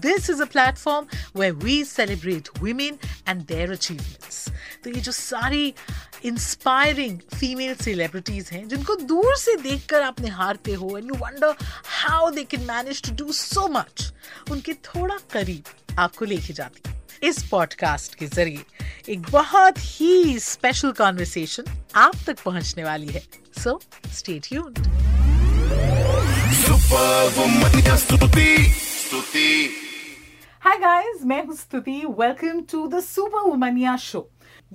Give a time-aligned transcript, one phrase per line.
[0.00, 1.06] This is a platform
[1.40, 4.48] way we celebrate women and their achievements
[4.84, 5.74] तो ये जो सारी
[6.24, 11.54] इंस्पायरिंग फीमेल सेलिब्रिटीज हैं, जिनको दूर से देखकर आप निहारते हो and you wonder
[12.00, 14.12] how they can manage to do so much
[14.50, 18.64] उनके थोड़ा करीब आपको लेके जाती हूँ। इस पॉडकास्ट के ज़रिए
[19.12, 21.64] एक बहुत ही स्पेशल कॉन्वर्सेशन
[21.96, 23.22] आप तक पहुँचने वाली है।
[23.62, 23.80] सो
[24.12, 24.78] स्टे ट्यून्ड
[29.12, 29.68] स्तुति
[30.62, 34.20] हाय गाइस मैं हूँ Stuti welcome to the super womania show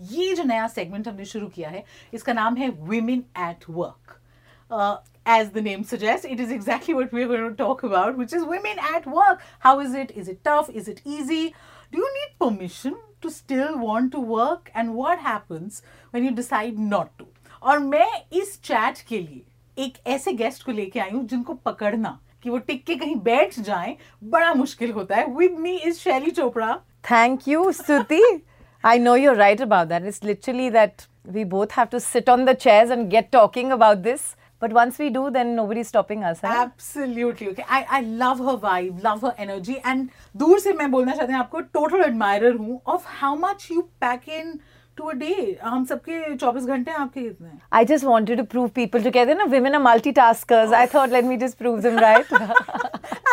[0.10, 4.14] ये जो नया सेगमेंट हमने शुरू किया है इसका नाम है women at work
[5.36, 8.46] as the name suggests, it is exactly what we're going to talk about, which is
[8.52, 9.42] women at work.
[9.66, 10.14] How is it?
[10.24, 10.70] Is it tough?
[10.82, 11.42] Is it easy?
[11.92, 14.72] Do you need permission to still want to work?
[14.76, 17.28] And what happens when you decide not to?
[17.64, 18.08] और मैं
[18.44, 22.58] इस chat के लिए एक ऐसे guest को लेके आई हूँ जिनको पकड़ना कि वो
[22.68, 26.74] टिक के कहीं बैठ जाएँ बड़ा मुश्किल होता है विद मी इज़ शैली Chopra
[27.12, 28.22] thank you Stuti
[28.84, 32.46] I know you right about that it's literally that we both have to sit on
[32.46, 36.40] the chairs and get talking about this But once we do, then nobody's stopping us.
[36.44, 36.52] Huh?
[36.60, 37.48] Absolutely.
[37.50, 37.66] Okay.
[37.70, 39.76] I, I love her vibe, love her energy.
[39.84, 40.08] And
[40.44, 44.26] दूर से मैं बोलना चाहती हूँ आपको total admirer हूँ of how much you pack
[44.40, 44.50] in
[44.97, 48.45] to a day हम सबके 24 घंटे हैं आपके कितने हैं I just wanted to
[48.55, 49.37] prove people together.
[49.39, 50.75] No, women are multitaskers.
[50.81, 52.35] I thought, let me just prove them right.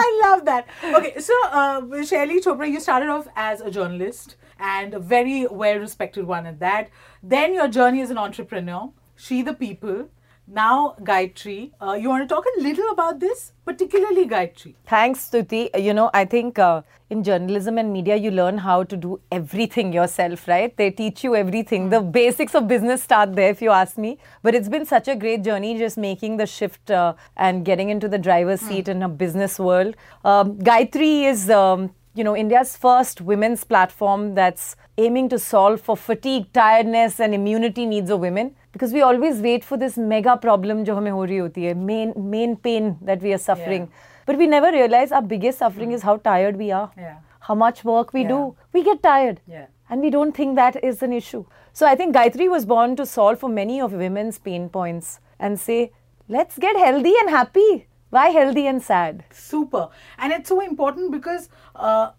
[0.04, 0.70] I love that.
[1.00, 5.80] Okay, so uh, Shaili Chopra, you started off as a journalist and a very well
[5.80, 6.90] respected one at that.
[7.36, 8.82] Then your journey as an entrepreneur,
[9.28, 10.00] She the People,
[10.47, 11.71] now Gytree.
[11.81, 14.75] Uh, you want to talk a little about this, particularly Gytree?
[14.87, 15.69] Thanks, Stuti.
[15.81, 19.93] You know, I think uh, in journalism and media, you learn how to do everything
[19.93, 20.77] yourself, right?
[20.77, 21.91] They teach you everything.
[21.91, 24.19] The basics of business start there, if you ask me.
[24.43, 28.09] But it's been such a great journey just making the shift uh, and getting into
[28.09, 29.97] the driver's seat in a business world.
[30.25, 31.51] Um, Gytree is.
[31.51, 37.35] Um, you know, India's first women's platform that's aiming to solve for fatigue, tiredness, and
[37.35, 38.55] immunity needs of women.
[38.73, 43.23] Because we always wait for this mega problem जो हमें the main main pain that
[43.23, 43.83] we are suffering.
[43.83, 44.09] Yeah.
[44.27, 45.95] But we never realize our biggest suffering mm.
[45.95, 46.91] is how tired we are.
[46.97, 47.19] Yeah.
[47.41, 48.29] How much work we yeah.
[48.29, 48.57] do.
[48.73, 49.41] We get tired.
[49.47, 49.67] Yeah.
[49.91, 51.45] And we don't think that is an issue.
[51.73, 55.61] So I think Gytree was born to solve for many of women's pain points and
[55.61, 55.93] say,
[56.29, 57.87] let's get healthy and happy.
[58.11, 59.25] Why healthy and sad?
[59.31, 59.89] Super.
[60.19, 62.13] And it's so important because uh,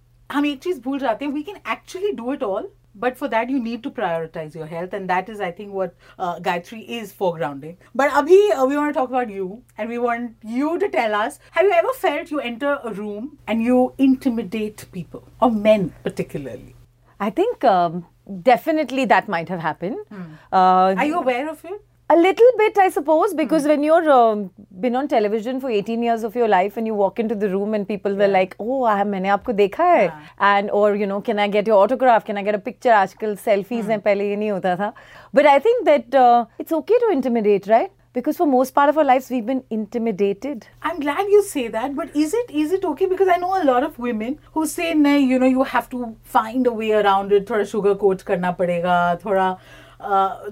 [1.34, 4.94] we can actually do it all, but for that you need to prioritize your health
[4.94, 7.76] and that is i think what uh, Gytree is foregrounding.
[7.94, 11.14] But abhi uh, we want to talk about you and we want you to tell
[11.14, 15.94] us have you ever felt you enter a room and you intimidate people or men
[16.04, 16.76] particularly?
[17.20, 18.06] I think um,
[18.42, 19.98] definitely that might have happened.
[20.10, 20.24] Hmm.
[20.52, 21.84] Uh, Are you aware of it?
[22.13, 26.25] A little bit, I suppose, because when you're um, been on television for 18 years
[26.25, 29.05] of your life and you walk into the room and people were like, "Oh, I
[29.05, 30.09] मैंने आपको देखा है,"
[30.49, 32.25] and or you know, "Can I get your autograph?
[32.31, 34.93] Can I get a picture?" आजकल selfies हैं पहले ये नहीं होता था.
[35.39, 37.93] But I think that uh, it's okay to intimidate, right?
[38.19, 40.67] Because for most part of our lives, we've been intimidated.
[40.83, 43.07] I'm glad you say that, but is it is it okay?
[43.07, 46.17] Because I know a lot of women who say, "No, you know, you have to
[46.39, 47.47] find a way around it.
[47.51, 49.84] थोड़ा sugar coat करना पड़ेगा, थोड़ा uh,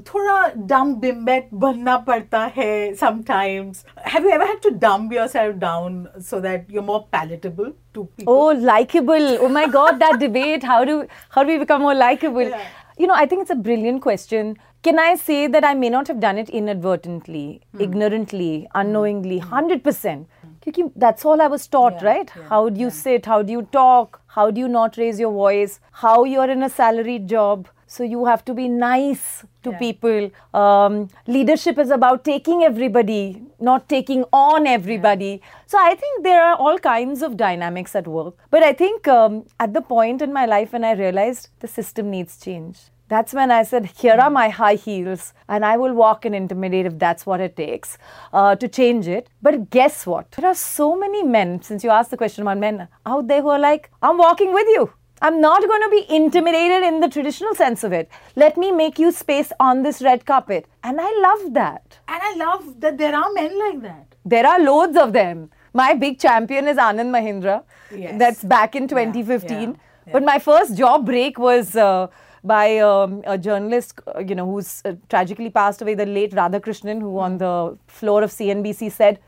[0.08, 3.84] थोड़ा dumb bimbet बनना पड़ता है sometimes.
[4.14, 8.34] Have you ever had to dumb yourself down so that you're more palatable to people?
[8.34, 9.28] Oh, likable.
[9.40, 10.64] Oh my God, that debate.
[10.72, 10.96] How do
[11.30, 12.42] how do we become more likable?
[12.42, 12.66] Yeah.
[12.98, 14.56] You know, I think it's a brilliant question.
[14.86, 20.28] Can I say that I may not have done it inadvertently, ignorantly, unknowingly, hundred percent?
[20.64, 22.30] Because that's all I was taught, Yeah, right?
[22.36, 23.26] yeah, how do you sit?
[23.26, 24.20] How do you talk?
[24.36, 25.80] How do you not raise your voice?
[26.02, 29.77] How you're in a salaried job, so you have to be nice to Yeah.
[29.79, 30.29] people.
[30.53, 35.41] Um, leadership is about taking everybody, not taking on everybody.
[35.67, 38.35] So I think there are all kinds of dynamics at work.
[38.51, 42.09] But I think um, at the point in my life when I realized the system
[42.11, 42.79] needs change.
[43.09, 46.85] That's when I said, Here are my high heels, and I will walk and intimidate
[46.87, 47.97] if that's what it takes
[48.31, 49.27] uh, to change it.
[49.41, 50.31] But guess what?
[50.31, 53.49] There are so many men, since you asked the question about men, out there who
[53.49, 54.91] are like, I'm walking with you.
[55.25, 58.09] I'm not going to be intimidated in the traditional sense of it.
[58.35, 60.65] Let me make you space on this red carpet.
[60.83, 61.97] And I love that.
[62.09, 64.15] And I love that there are men like that.
[64.25, 65.49] There are loads of them.
[65.73, 67.63] My big champion is Anand Mahindra.
[67.95, 68.19] Yes.
[68.19, 69.49] That's back in 2015.
[69.49, 70.11] yeah, yeah.
[70.11, 72.07] But my first job break was uh,
[72.43, 76.99] by um, a journalist, uh, you know, who's uh, tragically passed away, the late Radhakrishnan,
[76.99, 79.19] who on the floor of CNBC said,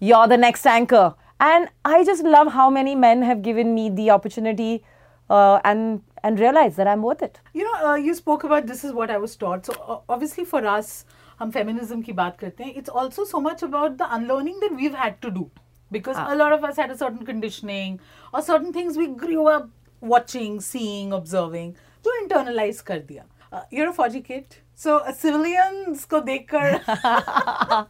[0.00, 4.10] "You're the next anchor." And I just love how many men have given me the
[4.10, 4.82] opportunity
[5.29, 7.39] uh, and and realize that I'm worth it.
[7.53, 9.65] You know, uh, you spoke about this is what I was taught.
[9.65, 11.05] So uh, obviously for us,
[11.41, 12.75] हम feminism की बात करते हैं.
[12.75, 15.49] It's also so much about the unlearning that we've had to do
[15.91, 17.99] because a lot of us had a certain conditioning
[18.33, 19.69] or certain things we grew up
[20.01, 21.75] watching, seeing, observing.
[22.03, 23.23] जो internalize कर दिया.
[23.51, 27.87] Uh, you're a Fauji kid, so uh, civilians को देखकर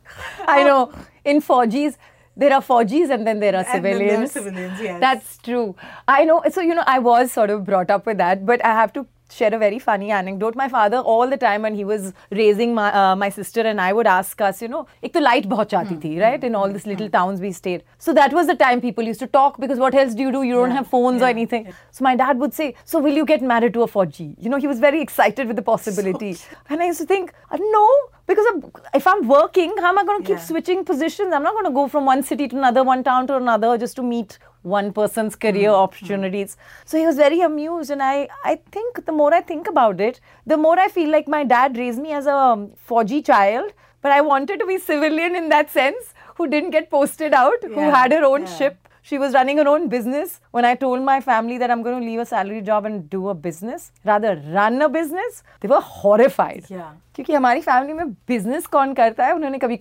[0.47, 0.91] I know
[1.25, 1.97] in 4Gs
[2.36, 4.32] there are Faujis and then there are And then there are civilians.
[4.32, 5.00] civilians, yes.
[5.00, 5.74] That's true.
[6.08, 6.42] I know.
[6.50, 9.06] So you know, I was sort of brought up with that, but I have to
[9.30, 10.54] share a very funny anecdote.
[10.54, 13.92] My father all the time when he was raising my uh, my sister and I
[13.92, 16.42] would ask us, you know, ek to light bahut chati thi, right?
[16.44, 17.84] In all these little towns we stayed.
[17.98, 20.42] So that was the time people used to talk because what else do you do?
[20.42, 20.76] You don't yeah.
[20.76, 21.26] have phones yeah.
[21.26, 21.66] or anything.
[21.66, 21.72] Yeah.
[21.90, 24.34] So my dad would say, so will you get married to a Fauji?
[24.38, 26.34] You know, he was very excited with the possibility.
[26.34, 27.88] So and I used to think, uh, no,
[28.26, 28.46] because
[28.94, 31.32] if I'm working, how am I going to keep switching positions?
[31.32, 33.96] I'm not going to go from one city to another, one town to another just
[33.96, 35.82] to meet one person's career mm-hmm.
[35.82, 36.56] opportunities.
[36.84, 40.20] So he was very amused, and I, I think the more I think about it,
[40.46, 43.72] the more I feel like my dad raised me as a um, Fauji child,
[44.02, 47.68] but I wanted to be civilian in that sense, who didn't get posted out, yeah.
[47.68, 48.56] who had her own yeah.
[48.56, 48.88] ship.
[49.02, 50.40] She was running her own business.
[50.50, 53.28] When I told my family that I'm going to leave a salary job and do
[53.28, 56.64] a business, rather run a business, they were horrified.
[56.70, 56.92] Yeah.
[57.14, 59.78] क्योंकि हमारी family, में business, कौन करता है उन्होंने कभी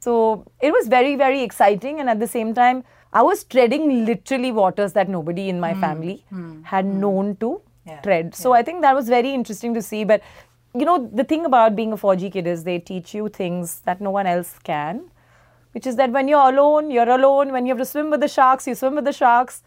[0.00, 2.00] So it नहीं very, very exciting.
[2.00, 5.80] And at the same time, I was treading literally waters that nobody in my mm.
[5.80, 6.64] family mm.
[6.64, 6.94] had mm.
[6.94, 8.00] known to yeah.
[8.00, 8.34] tread.
[8.34, 8.60] So yeah.
[8.60, 10.04] I think that was very interesting to see.
[10.04, 10.22] But
[10.74, 14.00] you know, the thing about being a Fauji kid is they teach you things that
[14.00, 15.10] no one else can,
[15.72, 17.52] which is that when you're alone, you're alone.
[17.52, 19.62] When you have to swim with the sharks, you swim with the sharks.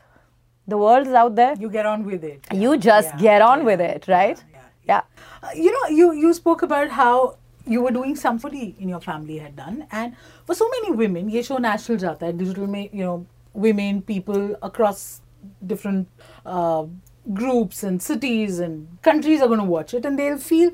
[0.67, 1.53] The world's out there.
[1.59, 2.47] You get on with it.
[2.51, 2.59] Yeah.
[2.59, 4.43] You just get on with it, right?
[4.87, 5.01] Yeah.
[5.43, 7.37] Uh, you know, you you spoke about how
[7.67, 10.15] you were doing somebody in your family had done and
[10.45, 14.56] for so many women ये show national जाता है digital में you know women, people
[14.62, 15.20] across
[15.66, 16.08] different
[16.44, 16.84] uh,
[17.32, 20.70] groups and cities and countries are going to watch it, and they'll feel,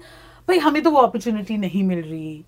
[0.48, 2.44] भाई हमें तो वो opportunity नहीं मिल रही.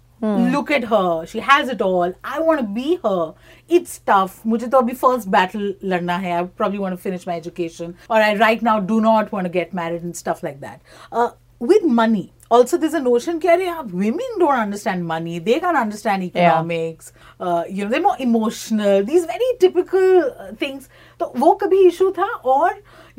[0.52, 1.26] Look at her.
[1.26, 2.12] She has it all.
[2.24, 3.34] I want to be her.
[3.68, 4.40] It's tough.
[4.46, 6.32] मुझे तो अभी first battle लड़ना है.
[6.38, 9.52] I probably want to finish my education, or I right now do not want to
[9.58, 10.80] get married and stuff like that.
[11.12, 11.30] Uh,
[11.60, 15.39] with money, also there's a notion that yeah, women don't understand money.
[15.39, 17.11] They can't understand economics.
[17.15, 17.47] yeah.
[17.47, 19.03] Uh, you know, they're more emotional.
[19.11, 20.07] These very typical
[20.45, 20.87] uh, things.
[21.19, 22.69] तो वो कभी issue था, or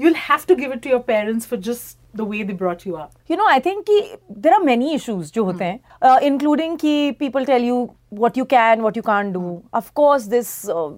[0.04, 2.96] you'll have to give it to your parents for just the way they brought you
[2.96, 3.12] up.
[3.32, 3.98] You know, I think कि
[4.46, 7.78] there are many issues जो होते हैं, uh, including कि people tell you
[8.24, 9.44] what you can, what you can't do.
[9.82, 10.90] Of course, this uh,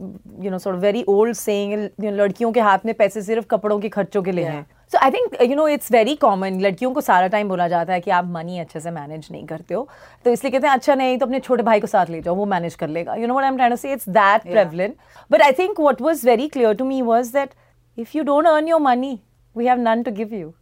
[0.47, 3.47] you know sort of very old saying, you know, लड़कियों के हाथ में पैसे सिर्फ़
[3.51, 4.53] कपड़ों के खर्चों के लिए Yeah.
[4.57, 4.67] हैं.
[4.93, 8.01] So I think you know it's very common लड़कियों को सारा टाइम बोला जाता है
[8.01, 9.89] कि आप मनी अच्छे से मैनेज नहीं करते हो।
[10.25, 12.45] तो इसलिए कहते हैं अच्छा नहीं तो अपने छोटे भाई को साथ ले जाओ वो
[12.47, 14.95] मैनेज कर लेगा। You know what I am trying say it's that prevalent
[15.31, 17.55] but I think what was very clear to me was that
[17.99, 19.19] if you don't earn your money
[19.57, 20.53] we have none to give you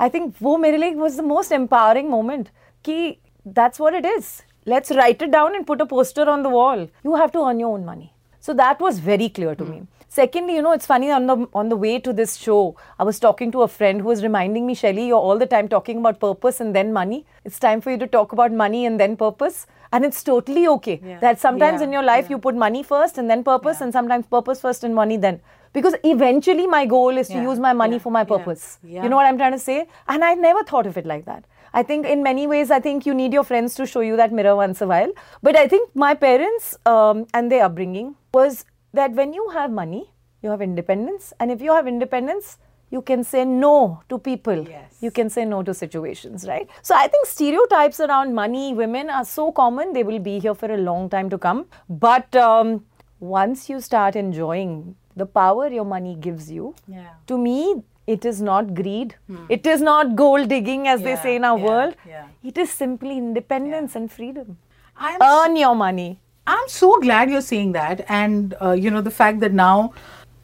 [0.00, 2.48] I think वो मेरे लिए was the most empowering moment
[2.84, 3.16] कि
[3.46, 4.26] that's what it is
[4.66, 7.60] let's write it down and put a poster on the wall you have to earn
[7.60, 8.10] your own money
[8.44, 11.68] so that was very clear to me Secondly, you know, it's funny on the on
[11.68, 14.74] the way to this show, I was talking to a friend who was reminding me,
[14.74, 17.26] Shaili, you're all the time talking about purpose and then money.
[17.44, 19.66] It's time for you to talk about money and then purpose.
[19.92, 21.18] And it's totally okay Yeah.
[21.20, 22.36] that sometimes Yeah, in your life yeah.
[22.36, 25.40] you put money first and then purpose, and sometimes purpose first and money then.
[25.74, 28.78] Because eventually my goal is to use my money for my purpose.
[28.82, 29.78] You know what I'm trying to say?
[30.08, 31.44] And I never thought of it like that.
[31.74, 34.32] I think in many ways, I think you need your friends to show you that
[34.32, 35.10] mirror once a while.
[35.42, 40.10] But I think my parents um, and their upbringing was that when you have money,
[40.42, 41.32] you have independence.
[41.40, 42.58] And if you have independence,
[42.90, 44.66] you can say no to people.
[44.68, 44.96] Yes.
[45.00, 46.68] You can say no to situations, right?
[46.82, 50.72] So I think stereotypes around money, women are so common, they will be here for
[50.72, 51.66] a long time to come.
[51.88, 52.84] But um,
[53.20, 57.08] once you start enjoying the power your money gives you, Yeah.
[57.26, 59.16] to me, it is not greed.
[59.50, 61.22] It is not gold digging, as they Hmm.
[61.22, 61.94] Say in our yeah, world.
[62.08, 62.26] yeah.
[62.42, 64.56] It is simply independence and freedom.
[64.96, 66.18] I'm Earn your money.
[66.47, 69.93] I'm so glad you're saying that, and uh, you know the fact that now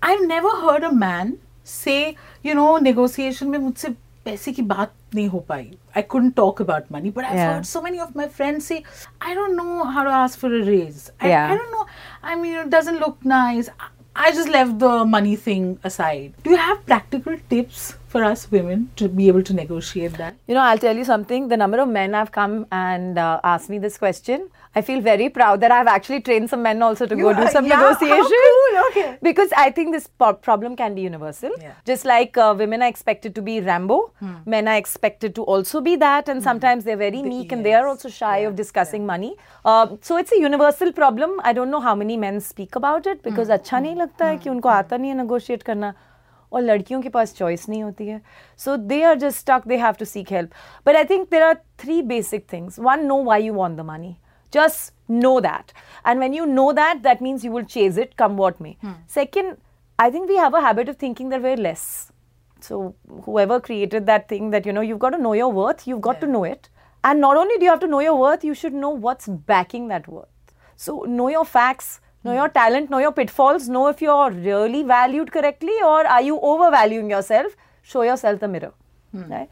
[0.02, 3.90] I've never heard a man say, you know, negotiation में मुझसे
[4.26, 5.78] पैसे की बात नहीं हो पाई.
[5.96, 7.54] I couldn't talk about money, but I've Yeah.
[7.54, 8.84] heard so many of my friends say,
[9.22, 11.12] I don't know how to ask for a raise.
[11.22, 11.52] I, Yeah.
[11.52, 11.86] I don't know.
[12.24, 13.70] I mean, it doesn't look nice.
[13.80, 16.34] I- I just left the money thing aside.
[16.44, 20.34] Do you have practical tips for us women to be able to negotiate that?
[20.48, 21.48] You know, I'll tell you something.
[21.48, 24.50] The number of men have come and uh, asked me this question.
[24.76, 27.44] I feel very proud that I've actually trained some men also to You go do
[27.44, 27.76] are- some yeah?
[27.84, 28.44] How negotiation.
[28.48, 29.06] cool, okay.
[29.28, 31.56] Because I think this po- problem can be universal.
[31.62, 31.72] Yeah.
[31.92, 34.00] Just like uh, women are expected to be Rambo,
[34.56, 37.86] men are expected to also be that, and sometimes they're very meek and they are
[37.88, 37.94] yes.
[37.94, 39.32] also shy of discussing money.
[39.66, 41.40] Uh, so it's a universal problem.
[41.44, 44.50] I don't know how many men speak about it because अच्छा नहीं लगता है कि
[44.50, 45.94] उनको आता नहीं है negotiate करना
[46.54, 48.22] और लड़कियों के पास चॉइस नहीं होती है
[48.58, 50.52] so they are just stuck they have to seek help
[50.86, 54.16] but I think there are three basic things one know why you want the money
[54.55, 55.73] just know that.
[56.05, 58.77] And when you know that that means you will chase it come what may.
[58.81, 58.93] Hmm.
[59.07, 59.57] Second
[60.03, 62.13] i think we have a habit of thinking that we're less.
[62.61, 62.95] So
[63.25, 66.21] whoever created that thing that you know you've got to know your worth you've got
[66.21, 66.71] to know it.
[67.09, 69.89] And not only do you have to know your worth you should know what's backing
[69.89, 70.55] that worth.
[70.77, 72.39] So know your facts know hmm.
[72.39, 77.11] your talent know your pitfalls know if you're really valued correctly or are you overvaluing
[77.11, 78.73] yourself show yourself the mirror
[79.13, 79.31] hmm.
[79.33, 79.49] right?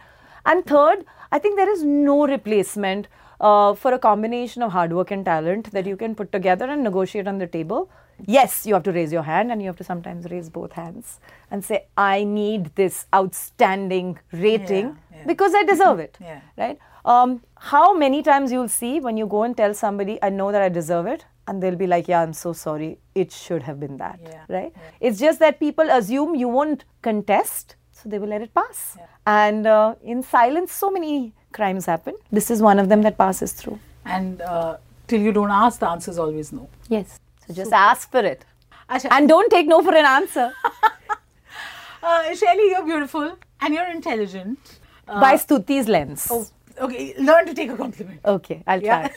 [0.46, 3.08] And third i think there is no replacement
[3.48, 6.82] uh, for a combination of hard work and talent that you can put together and
[6.82, 7.90] negotiate on the table.
[8.34, 11.18] Yes you have to raise your hand and you have to sometimes raise both hands
[11.50, 15.26] and say i need this outstanding rating Yeah, yeah.
[15.26, 16.40] because i deserve it Yeah.
[16.56, 16.78] right?
[17.04, 20.62] Um, how many times you'll see when you go and tell somebody i know that
[20.62, 22.98] i deserve it and they'll be like yeah i'm so sorry.
[23.14, 24.72] It should have been that Yeah, right?
[25.00, 28.96] it's just that people assume you won't contest so they will let it pass.
[29.26, 33.52] And uh, in silence so many crimes happen this is one of them that passes
[33.62, 34.76] through And uh,
[35.10, 36.68] till you don't ask, the answer is always no.
[36.94, 38.44] yes so just ask for it
[38.90, 40.46] Asha, and don't take no for an answer
[42.02, 44.58] uh, Shaili, you're beautiful and you're intelligent.
[45.08, 46.46] Uh, by stuti's lens oh,
[46.86, 48.20] okay, learn to take a compliment.
[48.36, 49.08] okay i'll try Yeah.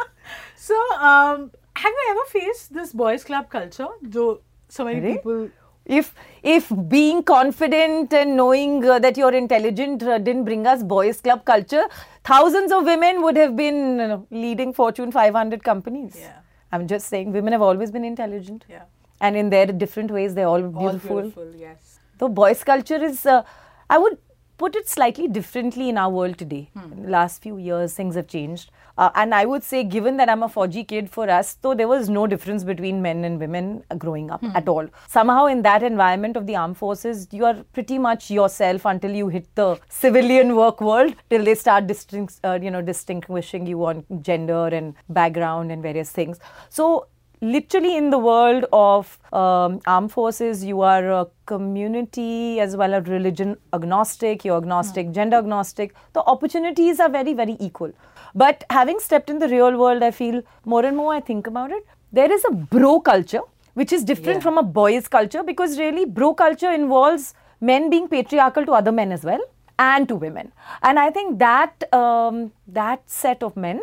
[0.68, 0.76] so,
[1.10, 3.88] um, have you ever faced this boys' club culture?
[4.16, 5.14] Do so many Really?
[5.16, 5.50] people?
[5.86, 11.20] If if being confident and knowing uh, that you're intelligent uh, didn't bring us boys
[11.20, 11.84] club culture
[12.24, 16.38] thousands of women would have been uh, leading fortune 500 companies Yeah.
[16.72, 18.84] i'm just saying women have always been intelligent Yeah.
[19.20, 22.00] and in their different ways they're all beautiful, All beautiful, yes.
[22.18, 23.42] so boys culture is uh,
[23.90, 24.16] i would
[24.56, 26.70] put it slightly differently in our world today.
[26.92, 28.70] In the last few years things have changed.
[28.96, 31.88] Uh, and i would say given that i'm a Fauji kid for us though there
[31.88, 34.86] was no difference between men and women growing up at all.
[35.08, 39.26] Somehow in that environment of the armed forces you are pretty much yourself until you
[39.28, 44.04] hit the civilian work world till they start distinct, uh, you know distinguishing you on
[44.22, 46.38] gender and background and various things.
[46.68, 47.08] So
[47.52, 53.06] literally in the world of um, armed forces you are a community as well as
[53.14, 55.94] religion agnostic you're agnostic gender agnostic.
[56.14, 57.92] The opportunities are very very equal.
[58.34, 61.70] But having stepped in the real world i feel more and more i think about
[61.70, 63.42] it there is a bro culture
[63.74, 64.46] which is different Yeah.
[64.46, 69.12] from a boys culture because really bro culture involves men being patriarchal to other men
[69.18, 69.44] as well
[69.78, 70.52] and to women.
[70.82, 73.80] And i think that um, that set of men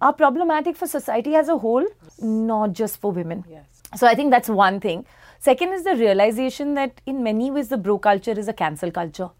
[0.00, 1.86] are problematic for society as a whole
[2.20, 3.44] not just for women.
[3.48, 3.64] Yes.
[4.00, 5.04] so i think that's one thing.
[5.46, 9.30] Second is the realization that in many ways the bro culture is a cancel culture.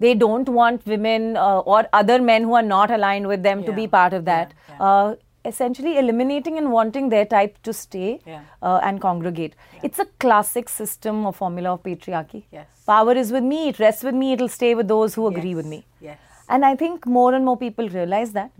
[0.00, 3.72] They don't want women uh, or other men who are not aligned with them to
[3.72, 4.52] be part of that.
[4.68, 4.84] Yeah, yeah.
[4.88, 8.42] Uh, essentially eliminating and wanting their type to stay Yeah.
[8.62, 9.54] uh, and congregate.
[9.82, 12.44] It's a classic system or formula of patriarchy.
[12.50, 12.66] Yes.
[12.86, 15.56] Power is with me, it rests with me, it'll stay with those who agree Yes,
[15.56, 15.84] with me.
[16.00, 16.18] Yes.
[16.48, 18.50] And I think more and more people realize that.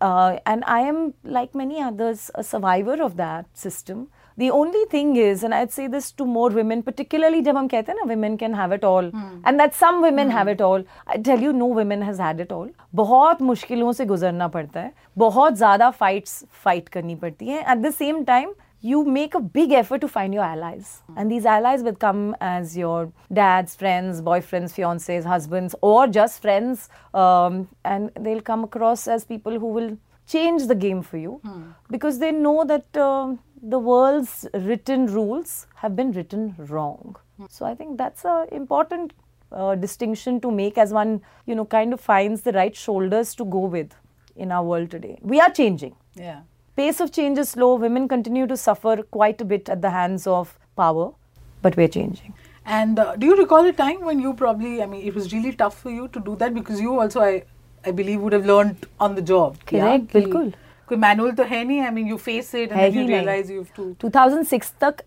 [0.00, 4.08] Uh, and I am, like many others, a survivor of that system
[4.39, 7.91] The only thing is, and I'd say this to more women, particularly जब हम कहते
[7.91, 9.09] हैं ना women can have it all,
[9.45, 10.83] and that some women have it all.
[11.07, 12.67] I tell you, no women has had it all.
[12.95, 16.37] बहुत मुश्किलों से गुजरना पड़ता है बहुत ज़्यादा fights
[16.67, 17.63] fight करनी पड़ती हैं.
[17.75, 21.01] At the same time, you make a big effort to find your allies.
[21.15, 26.89] And these allies will come as your dads, friends, boyfriends, fiancés, husbands, or just friends.
[27.15, 29.97] Um, and they'll come across as people who will
[30.27, 31.41] change the game for you
[31.89, 37.16] because they know that um the world's written rules have been written wrong.
[37.36, 37.46] Hmm.
[37.48, 39.12] So I think that's an important
[39.52, 43.44] uh, distinction to make as one, you know, kind of finds the right shoulders to
[43.44, 43.94] go with
[44.34, 45.18] in our world today.
[45.22, 45.94] We are changing.
[46.14, 46.40] Yeah.
[46.74, 47.74] Pace of change is slow.
[47.76, 51.12] Women continue to suffer quite a bit at the hands of power,
[51.60, 52.34] but we're changing.
[52.64, 55.52] And uh, do you recall a time when you probably, I mean, it was really
[55.52, 57.44] tough for you to do that because you also, I,
[57.84, 59.58] I believe, would have learned on the job.
[59.66, 60.22] Correct, yeah?
[60.22, 60.52] cool.
[60.88, 63.94] कोई manual तो है नहीं I mean you face it and you realise you have
[64.00, 65.02] to 2006 तक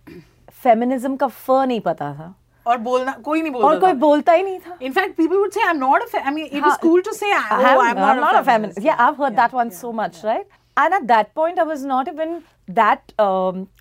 [0.63, 2.33] feminism का फ नहीं पता था।
[2.67, 5.61] और बोलना कोई नहीं बोलता और कोई बोलता ही नहीं था। In fact people would say
[5.61, 8.41] I am not a I mean it is cool to say I am not a
[8.41, 10.47] feminist या I have heard that one so much right
[10.79, 12.39] and at that point I was not even
[12.69, 13.11] that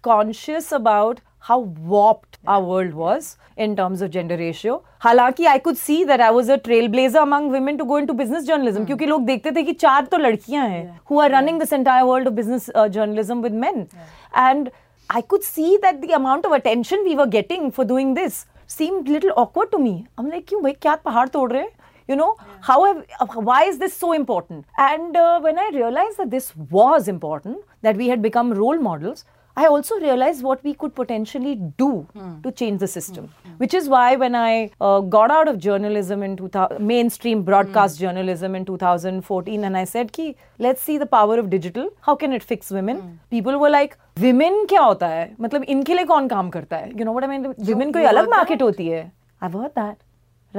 [0.04, 4.81] conscious about how how our world was in terms of gender ratio.
[5.03, 8.45] हालांकि I could see that I was a trailblazer among women to go into business
[8.49, 12.05] journalism क्योंकि लोग देखते थे कि चार तो लड़कियां हैं who are running this entire
[12.11, 13.87] world of business uh, journalism with men.
[14.35, 14.71] And
[15.09, 19.07] I could see that the amount of attention we were getting for doing this seemed
[19.07, 19.93] little awkward to me.
[20.17, 21.71] I'm like, क्यों भाई क्या पहाड़ तोड़ रहे हैं?
[22.09, 24.65] You know, how have, uh, why is this so important?
[24.77, 29.25] And uh, when I realized that this was important, that we had become role models,
[29.57, 32.07] I also realized what we could potentially do
[32.43, 33.29] to change the system.
[33.57, 38.55] Which is why when I uh, got out of journalism in 2000, mainstream broadcast journalism
[38.55, 40.27] in 2014, and I said, "Ki,
[40.67, 41.89] let's see the power of digital.
[42.01, 43.01] How can it fix women?"
[43.35, 45.35] People were like, "Women क्या होता है?
[45.41, 46.91] मतलब इनके लिए कौन काम करता है?
[46.93, 47.49] You know what I mean?
[47.71, 49.11] Women कोई you अलग heard market होती है.
[49.43, 49.97] I've heard that,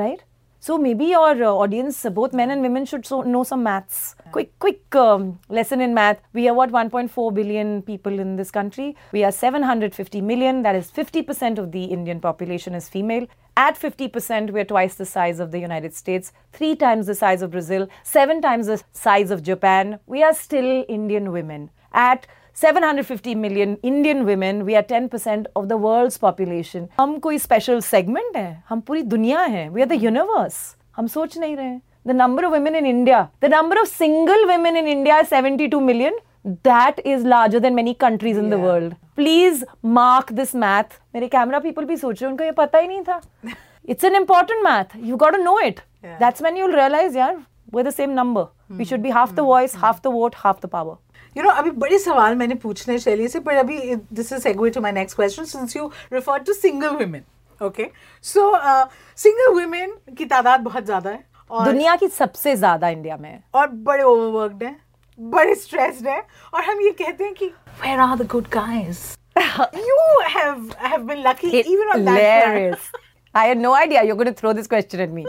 [0.02, 0.20] right?
[0.65, 4.15] So maybe your uh, audience, uh, both men and women, should so know some maths.
[4.31, 6.19] Quick, quick um, lesson in math.
[6.33, 8.95] We are what 1.4 billion people in this country.
[9.11, 10.63] We are 750 million.
[10.63, 13.27] That is 50% of the Indian population is female.
[13.55, 17.43] At 50%, we are twice the size of the United States, three times the size
[17.43, 19.99] of Brazil, seven times the size of Japan.
[20.07, 21.69] We are still Indian women.
[21.93, 26.88] At 750 million Indian women, we are 10% of the world's population.
[27.00, 30.58] हम कोई special segment है हम पूरी दुनिया है We are the universe.
[30.96, 34.46] हम सोच नहीं रहे हैं The number of women in India, the number of single
[34.50, 36.14] women in India is 72 million.
[36.64, 38.94] That is larger than many countries in the world.
[39.16, 40.94] Please mark this math.
[41.14, 43.20] मेरे camera people भी सोच रहे हैं उनको ये पता ही नहीं था.
[43.84, 44.94] It's an important math.
[45.10, 45.82] You got to know it.
[46.02, 46.16] Yeah.
[46.18, 47.36] That's when you'll realize, yeah,
[47.70, 48.48] we're the same number.
[48.78, 50.96] We should be half the voice, half the vote, half the power.
[51.37, 54.81] You know अभी बड़े सवाल मैंने पूछने शैली से पर अभी this is segue to
[54.81, 57.23] my next question since you refer to single women
[57.61, 57.89] okay
[58.25, 58.51] so
[59.17, 63.67] single women की तादाद बहुत ज़्यादा है और दुनिया की सबसे ज़्यादा इंडिया में और
[63.67, 64.79] बड़े ओवरवर्क्ड हैं
[65.19, 66.21] बड़े स्ट्रेस्ड हैं
[66.53, 67.45] और हम ये कहते हैं कि
[67.81, 69.03] where are the good guys
[69.37, 69.95] you
[70.27, 72.91] have have been lucky even on that Hilarious.
[73.35, 75.25] I had no idea you're going to throw this question at me.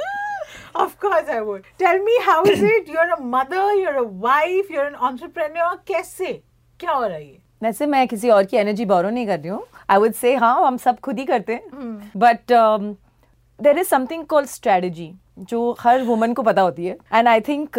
[0.76, 1.64] of course I would.
[1.84, 2.88] Tell me how is it?
[2.88, 5.70] You're a mother, you're a wife, you're an entrepreneur.
[5.88, 6.34] कैसे?
[6.80, 7.38] क्या हो रहा है ये?
[7.64, 10.56] वैसे मैं किसी और की एनर्जी बोरो नहीं कर रही हूँ आई वुड से हाँ
[10.66, 12.52] हम सब खुद ही करते हैं but
[13.64, 15.12] there is something called strategy
[15.50, 17.78] जो हर वुमन को पता होती है and I think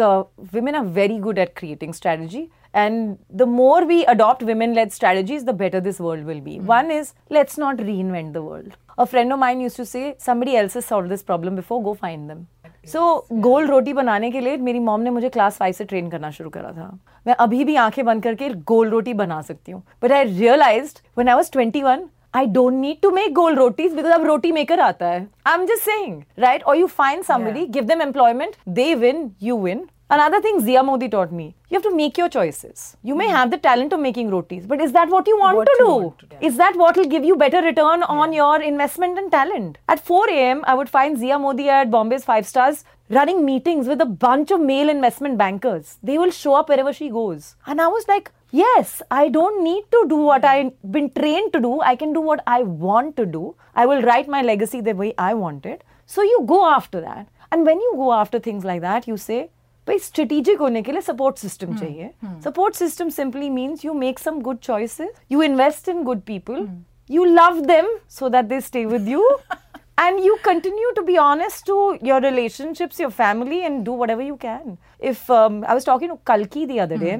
[0.55, 2.47] women are very good at creating strategy
[2.81, 6.87] and the more we adopt women led strategies the better this world will be one
[6.95, 8.71] is let's not reinvent the world
[9.03, 11.93] a friend of mine used to say somebody else has solved this problem before go
[12.05, 12.41] find them
[12.86, 16.30] So गोल रोटी बनाने के लिए मेरी mom ने मुझे class five से train करना
[16.30, 16.90] शुरू करा था
[17.26, 21.28] मैं अभी भी आँखें बंद करके गोल रोटी बना सकती हूँ but I realise when
[21.28, 24.80] I was twenty one I don't need to make gold rotis because अब रोटी मेकर
[24.80, 27.70] आता है I'm just saying right or you find somebody Yeah.
[27.76, 31.82] give them employment they win you win Another thing Zia Modi taught me, you have
[31.82, 32.96] to make your choices.
[33.02, 33.32] You may hmm.
[33.32, 35.84] have the talent of making rotis, but is that what you want What to you
[35.84, 35.92] do?
[35.92, 36.36] want to do.
[36.40, 39.76] Is that what will give you better return on your investment and talent?
[39.86, 44.00] At 4 a.m., I would find Zia Modi at Bombay's Five Stars running meetings with
[44.00, 45.98] a bunch of male investment bankers.
[46.02, 47.56] They will show up wherever she goes.
[47.66, 50.46] And I was like, yes, I don't need to do what hmm.
[50.46, 51.82] I've been trained to do.
[51.82, 53.56] I can do what I want to do.
[53.74, 55.84] I will write my legacy the way I want it.
[56.06, 57.28] So you go after that.
[57.52, 59.50] And when you go after things like that, you say,
[59.87, 62.09] भाई strategic होने के लिए support system चाहिए
[62.43, 66.67] support system simply means you make some good choices you invest in good people
[67.13, 67.87] you love them
[68.17, 69.23] so that they stay with you
[70.03, 71.75] and you continue to be honest to
[72.09, 74.77] your relationships your family and do whatever you can
[75.09, 77.15] if um, i was talking to kalki the other day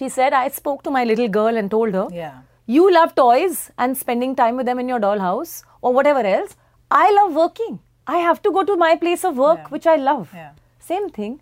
[0.00, 2.36] she said i spoke to my little girl and told her Yeah.
[2.76, 6.54] you love toys and spending time with them in your dollhouse or whatever else
[6.90, 7.74] i love working
[8.18, 9.72] i have to go to my place of work Yeah.
[9.76, 10.52] which i love Yeah.
[10.92, 11.34] same thing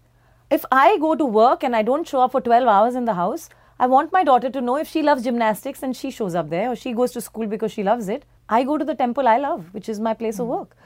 [0.50, 3.14] if I go to work and I don't show up for 12 hours in the
[3.14, 6.50] house, I want my daughter to know if she loves gymnastics and she shows up
[6.50, 8.24] there or she goes to school because she loves it.
[8.48, 10.76] I go to the temple I love, which is my place of work.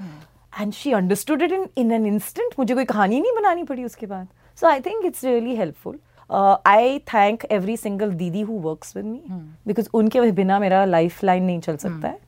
[0.59, 2.55] And she understood it in, in an instant.
[2.59, 4.29] मुझे कोई कहानी नहीं बनानी पड़ी उसके बाद.
[4.55, 5.97] So I think it's really helpful.
[6.29, 9.21] Uh, I thank every single didi who works with me
[9.67, 12.19] because उनके बिना मेरा lifeline नहीं चल सकता है.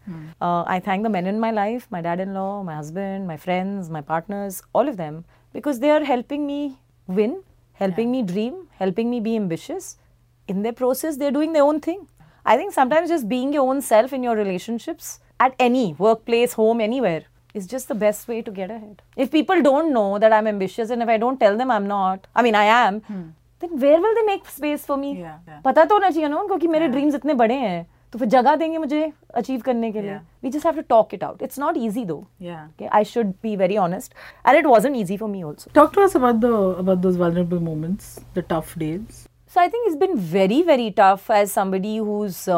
[0.43, 4.03] Uh, I thank the men in my life, my dad-in-law, my husband, my friends, my
[4.03, 6.61] partners, all of them because they are helping me
[7.07, 7.43] win,
[7.75, 9.97] helping me dream, helping me be ambitious.
[10.47, 12.07] In their process, they're doing their own thing.
[12.45, 16.81] I think sometimes just being your own self in your relationships at any workplace, home,
[16.81, 19.03] anywhere is just the best way to get ahead.
[19.17, 22.27] If people don't know that I'm ambitious and if I don't tell them I'm not,
[22.35, 23.03] I mean, I am,
[23.61, 25.21] then where will they make space for me?
[25.21, 25.61] Yeah, yeah.
[25.65, 28.56] पता तो होना चाहिए ना उनको कि मेरे dreams इतने बड़े हैं तो फिर जगह
[28.56, 31.78] देंगे मुझे अचीव करने के लिए। We just have to talk it out it's not
[31.78, 32.24] easy though
[32.92, 34.14] I should be very honest
[34.48, 38.44] and it was easy for me also talk to us about those vulnerable moments the
[38.50, 42.50] tough days so I think it's been very very tough as somebody who is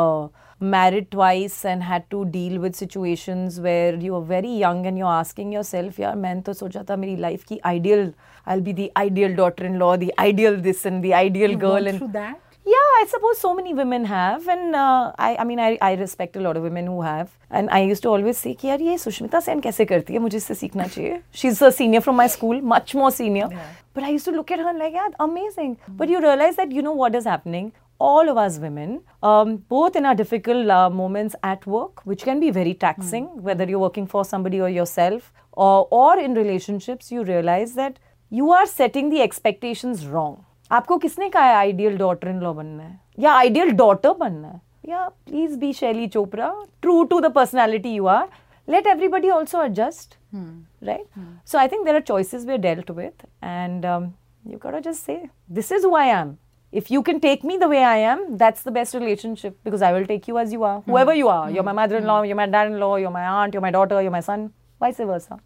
[0.62, 5.06] married twice and had to deal with situations where you are very young and you
[5.06, 8.12] are asking your यार मैंने तो सोचा था मेरी life की ideal
[8.56, 12.02] I'll be the ideal daughter in law the ideal this and the ideal girl and
[12.65, 16.37] yeah, I suppose so many women have, and uh, I, I mean, I, I respect
[16.37, 17.31] a lot of women who have.
[17.51, 20.37] And I used to always say कि यार ये सुष्मिता सेन कैसे करती है मुझे
[20.37, 21.21] इससे सीखना चाहिए.
[21.33, 23.49] She's a senior from my school, much more senior.
[23.95, 25.79] But I used to look at her and like, yeah, amazing.
[25.89, 27.73] But you realize that you know what is happening.
[27.99, 32.41] All of us women, um, both in our difficult uh, moments at work, which can
[32.41, 37.25] be very taxing, whether you're working for somebody or yourself, or, or in relationships, you
[37.25, 37.99] realize that
[38.31, 40.45] you are setting the expectations wrong.
[40.73, 44.61] आपको किसने कहा है ideal daughter in law बनना है या ideal daughter बनना है
[44.89, 46.53] या please be Shaili Chopra
[46.83, 48.29] true to the personality you are
[48.73, 50.13] let everybody also adjust
[50.89, 51.07] right
[51.53, 54.05] so i think there are choices we're dealt with and um,
[54.53, 55.17] you gotta just say
[55.59, 56.31] this is who i am
[56.81, 59.93] if you can take me the way i am that's the best relationship because i
[59.97, 62.95] will take you as you are whoever you are you're my mother-in-law you're my dad-in-law
[63.05, 64.47] you're my aunt you're my daughter you're my son
[64.87, 65.41] vice versa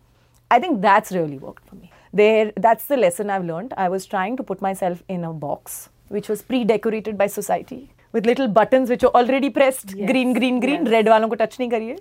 [0.51, 1.91] I think that's really worked for me.
[2.13, 3.75] There, that's the lesson I've learned.
[3.77, 8.27] I was trying to put myself in a box which was pre-decorated by society with
[8.27, 10.85] little buttons which were already pressed, green, green, green.
[10.97, 11.99] Red वालों को touch नहीं करिए.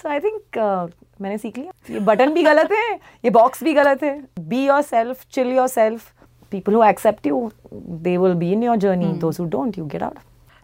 [0.00, 0.88] So I think uh,
[1.20, 1.72] मैंने सीख लिया.
[1.90, 4.14] ये button भी गलत है, ये बॉक्स भी गलत है.
[4.48, 6.12] Be yourself, chill yourself.
[6.52, 7.38] People who accept you,
[8.06, 9.12] they will be in your journey.
[9.24, 10.16] Those who don't, you get out.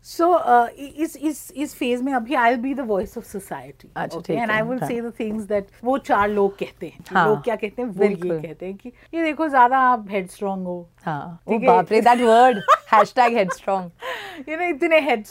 [0.06, 4.52] So uh, इस इस इस फ़ेज़ में अभी I be the voice of society and
[4.52, 4.80] I will.
[4.80, 8.04] Say the things that वो चार लोग कहते हैं हाँ, लोग क्या कहते हैं वो
[8.04, 11.40] ये कहते हैं कि ये देखो ज़्यादा आप हेड स्ट्रांग हो हाँ.
[11.50, 12.62] ठीक है। बाप रे, that word.
[12.92, 13.90] Hashtag headstrong.
[14.50, 15.24] You know इतने हेड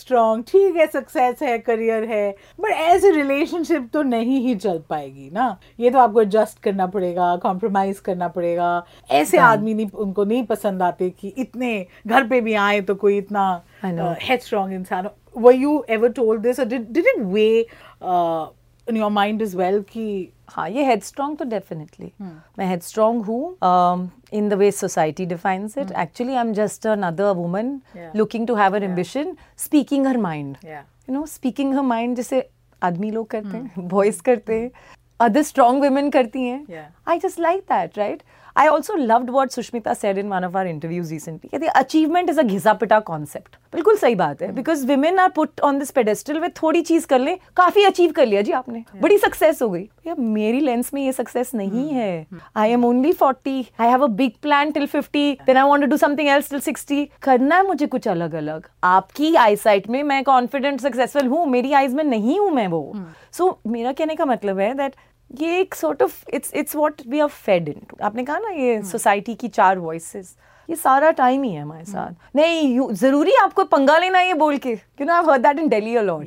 [0.47, 2.31] ठीक है सक्सेस है करियर है
[2.61, 6.87] बट एज ए रिलेशनशिप तो नहीं ही चल पाएगी ना ये तो आपको एडजस्ट करना
[6.87, 8.71] पड़ेगा कॉम्प्रोमाइज करना पड़ेगा
[9.11, 12.95] ऐसे हाँ। आदमी नहीं उनको नहीं पसंद आते कि इतने घर पे भी आए तो
[12.95, 17.49] कोई इतना हेड स्ट्रांग इंसान were you ever told this did it weigh
[18.91, 20.07] in your mind is well कि
[20.49, 22.13] हाँ ये हेड स्ट्रॉन्ग तो डेफिनेटली
[22.59, 23.43] मैं हेड स्ट्रॉन्ग हूँ
[24.33, 27.81] in the way society defines it actually I am just another woman
[28.17, 32.49] looking to have an ambition speaking her mind you know speaking her mind जैसे
[32.83, 34.71] आदमी लोग करते हैं वॉइस करते हैं
[35.21, 38.23] अदर स्ट्रॉन्ग वुमेन करती हैं। I just like that right
[38.57, 41.51] I also loved what Sushmita said in one of our interviews recently.
[41.55, 43.57] है, achievement is a घिसा पिटा concept.
[43.73, 47.19] बिल्कुल सही बात है because women are put on this pedestal with थोड़ी चीज़ कर
[47.19, 51.03] ले काफ़ी अचीव कर लिया जी आपने। बड़ी सक्सेस हो गई। यार मेरी लेंस में
[51.03, 55.37] ये सक्सेस नहीं है। I am only 40 I have a big plan till 50
[55.47, 58.67] then I want to do something else till 60 करना है मुझे कुछ अलग अलग
[58.85, 62.83] आपकी आईसाइट में मैं कॉन्फिडेंट सक्सेसफुल हूँ मेरी आईज में नहीं हूँ मैं वो।
[63.33, 64.95] सो मेरा कहने का मतलब है दैट
[65.41, 68.83] ये एक sort of it's it's what we are fed into आपने कहा ना ये
[68.83, 70.37] सोसाइटी की चार वॉइसेस
[70.69, 74.35] ये सारा टाइम ही है हमारे साथ। नहीं ज़रूरी है आपको पंगा लेना है ये
[74.35, 76.27] बोल के। You know I heard that in Delhi a lot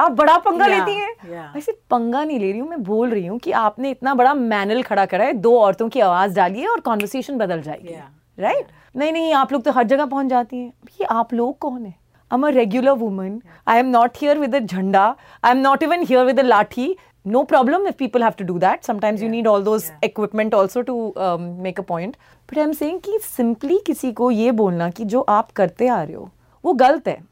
[0.00, 1.56] आप बड़ा पंगा Yeah, लेती हैं। yeah.
[1.56, 4.82] ऐसे पंगा नहीं ले रही हूँ मैं बोल रही हूँ कि आपने इतना बड़ा मैनल
[4.82, 8.42] खड़ा करा है दो औरतों की आवाज़ डालिए और कॉन्वर्सेशन बदल जाएगी। Right Yeah.
[8.42, 11.84] राइट नहीं नहीं आप लोग तो हर जगह पहुँच जाती हैं। ये आप लोग कौन
[11.84, 11.94] है?
[12.30, 13.30] I'm a regular woman.
[13.68, 15.04] I am not here with a jhanda.
[15.46, 16.84] I'm not even here with a lathi.
[17.24, 18.84] No problem if people have to do that.
[18.84, 19.26] Sometimes yeah.
[19.26, 19.96] you need all those yeah.
[20.02, 22.16] equipment also to um, make a point.
[22.46, 26.14] But I'm saying कि simply किसी को ये बोलना कि जो आप करते आ रहे
[26.14, 26.30] हो
[26.64, 27.22] वो गलत है.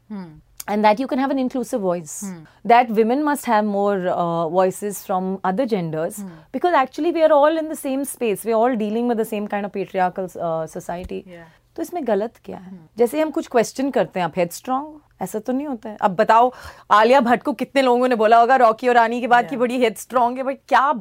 [0.67, 2.21] And that you can have an inclusive voice.
[2.21, 2.43] hmm.
[2.63, 6.27] That women must have more uh, voices from other genders hmm.
[6.51, 8.45] because actually we are all in the same space.
[8.45, 11.23] We are all dealing with the same kind of patriarchal uh, society.
[11.27, 11.47] Yeah.
[11.75, 15.39] तो इसमें गलत क्या है जैसे हम कुछ question करते हैं आप हेड स्ट्रॉन्ग ऐसा
[15.39, 16.51] तो नहीं होता है। अब बताओ
[16.91, 19.49] आलिया भट्ट को कितने लोगों ने बोला होगा रॉकी और रानी के बाद yeah.
[19.49, 20.91] की बड़ी हेड स्ट्रॉन्ग है बट क्या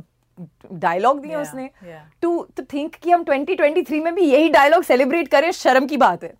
[0.72, 1.70] डायलॉग दिए Yeah, उसने।
[2.22, 6.24] टू टू थिंक कि हम 2023 में भी यही डायलॉग सेलिब्रेट करें शर्म की बात
[6.24, 6.34] है।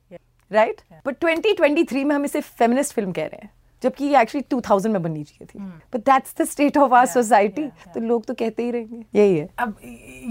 [0.50, 3.50] राइट बट 2023 में हम इसे फेमिनिस्ट फ़िल्म कह रहे हैं
[3.82, 5.58] जबकि ये एक्चुअली 2000 में बननी चाहिए थी।
[5.94, 9.48] But that's the state of our society तो लोग तो कहते ही रहेंगे यही है।
[9.58, 9.76] अब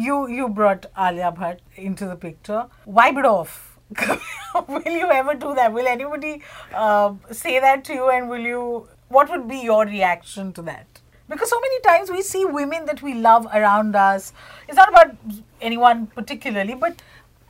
[0.07, 2.63] you brought Alia Bhatt into the picture.
[2.99, 3.55] Wipe it off.
[4.67, 5.71] will you ever do that?
[5.73, 6.41] Will anybody
[6.73, 8.09] uh, say that to you?
[8.09, 8.87] And will you?
[9.09, 10.85] What would be your reaction to that?
[11.29, 14.33] Because so many times we see women that we love around us.
[14.67, 15.15] It's not about
[15.61, 17.01] anyone particularly, but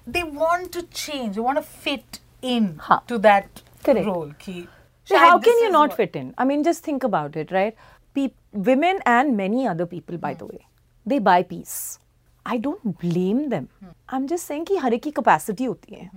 [0.05, 1.35] they want to change.
[1.35, 3.05] They want to fit in हाँ.
[3.07, 4.05] to that Correct.
[4.05, 4.33] role.
[4.39, 4.67] Ki,
[5.05, 6.33] So how can you not what-" fit in?
[6.37, 7.75] I mean, just think about it, right?
[8.13, 10.67] Peop- women and many other people, by the way,
[11.05, 11.99] they buy peace.
[12.46, 13.66] I don't blame them.
[14.08, 16.10] I'm just saying कि हर एक की capacity होती है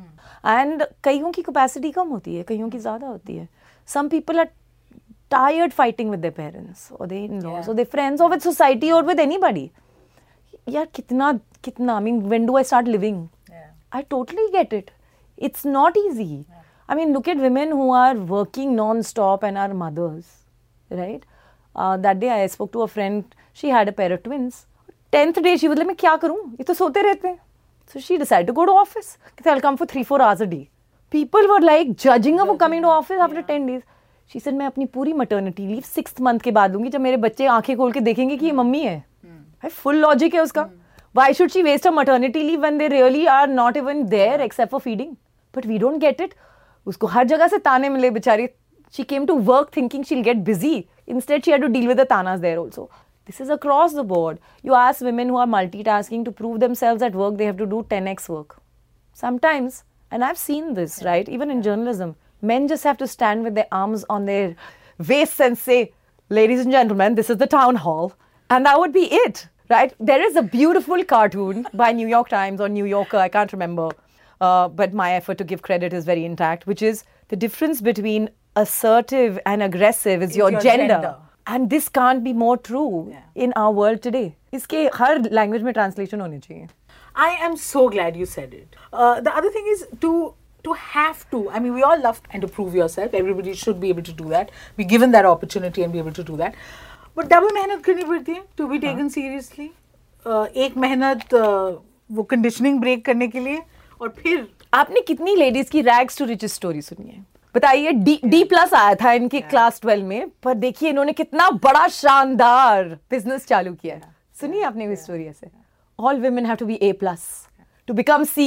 [0.46, 3.48] and कईयों की capacity कम होती है कईयों की ज़्यादा होती है
[3.94, 4.50] some people are
[5.34, 9.02] tired fighting with their parents or their in-laws or their friends or with society or
[9.08, 9.64] with anybody
[10.76, 11.32] यार कितना
[11.64, 13.68] कितना I mean when do I start living Yeah.
[13.92, 14.92] I totally get it.
[15.38, 16.46] It's not easy.
[16.90, 20.26] I mean, look at women who are working non-stop and are mothers.
[20.90, 21.24] right?
[21.76, 23.36] Uh, that day I spoke to a friend.
[23.54, 24.66] She had a pair of twins.
[25.13, 26.39] tenth day she बोले मैं क्या करूँ?
[26.51, 27.39] ये तो सोते रहते हैं.
[27.95, 29.17] So she decide to go to office
[29.49, 30.67] I come for three four hours a day
[31.13, 33.83] people were like judging अब coming to office after ten days
[34.31, 37.47] she sir मैं अपनी पूरी मटर्निटी लीव सिक्स मंथ के बाद दूँगी जब मेरे बच्चे
[37.47, 39.63] आँखें खोल के देखेंगे कि ये मम्मी है। hmm.
[39.63, 40.69] भाई फुल लॉजिक है उसका।
[41.15, 44.71] Why should she waste a maternity leave when they really are not even there except
[44.73, 45.15] for feeding
[45.55, 46.35] but we don't get it
[46.87, 48.47] उसको हर जगह से ताने मिले बेचारी।
[48.95, 50.75] She came to work thinking she'll get busy
[51.09, 52.91] instead she had to deal with the तानाज there also
[53.31, 54.41] This is across the board.
[54.61, 57.87] You ask women who are multitasking to prove themselves at work, they have to do
[57.89, 58.57] 10x work.
[59.13, 61.29] Sometimes, and I've seen this, right?
[61.29, 64.57] Even in journalism, men just have to stand with their arms on their
[65.07, 65.93] waists and say,
[66.29, 68.15] Ladies and gentlemen, this is the town hall.
[68.51, 69.95] And that would be it, right?
[70.01, 73.91] There is a beautiful cartoon by New York Times or New Yorker, I can't remember.
[74.41, 78.29] Uh, but my effort to give credit is very intact, which is the difference between
[78.57, 80.95] assertive and aggressive is, your, your gender.
[80.95, 81.17] gender.
[81.48, 84.26] And this can't be more true in our world today.
[84.54, 86.68] इसके हर language में translation होनी चाहिए
[87.16, 88.76] I am so glad you said it.
[88.94, 90.10] Uh, the other thing is to
[90.68, 91.40] to have to.
[91.50, 93.14] I mean, we all love and to prove yourself.
[93.14, 94.50] Everybody should be able to do that.
[94.82, 96.58] Be given that opportunity and be able to do that.
[97.20, 99.70] But double मेहनत करनी पड़ती है to be taken seriously.
[100.26, 101.76] Uh, एक मेहनत uh,
[102.12, 103.62] वो conditioning break करने के लिए
[104.02, 108.43] और फिर आपने कितनी लेडीज की रैग्स टू रिचेस स्टोरी सुनी है बताइए डी डी
[108.45, 113.73] प्लस आया था इनके क्लास ट्वेल्व में पर देखिए इन्होंने कितना बड़ा शानदार बिज़नेस चालू
[113.75, 114.03] किया है।
[114.41, 115.51] सुनिए आपने भी स्टोरी ऐसे।
[115.99, 117.27] All women have to be A plus
[117.89, 118.47] to become C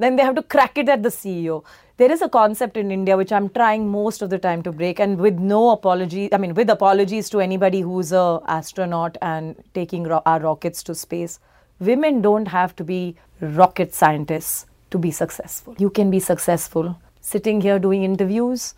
[0.00, 1.60] then they have to crack it at the C O
[2.00, 5.00] is a concept in India which I am trying most of the time to break
[5.00, 8.62] and with no apology I mean with apologies to anybody who is a
[9.24, 11.38] and taking are rockets to space
[11.80, 13.02] women don't have to be
[13.42, 16.94] rocket scientist to be successful you can be successful
[17.30, 18.74] sitting here doing interviews,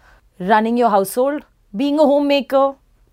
[0.53, 2.67] running your household, being a homemaker,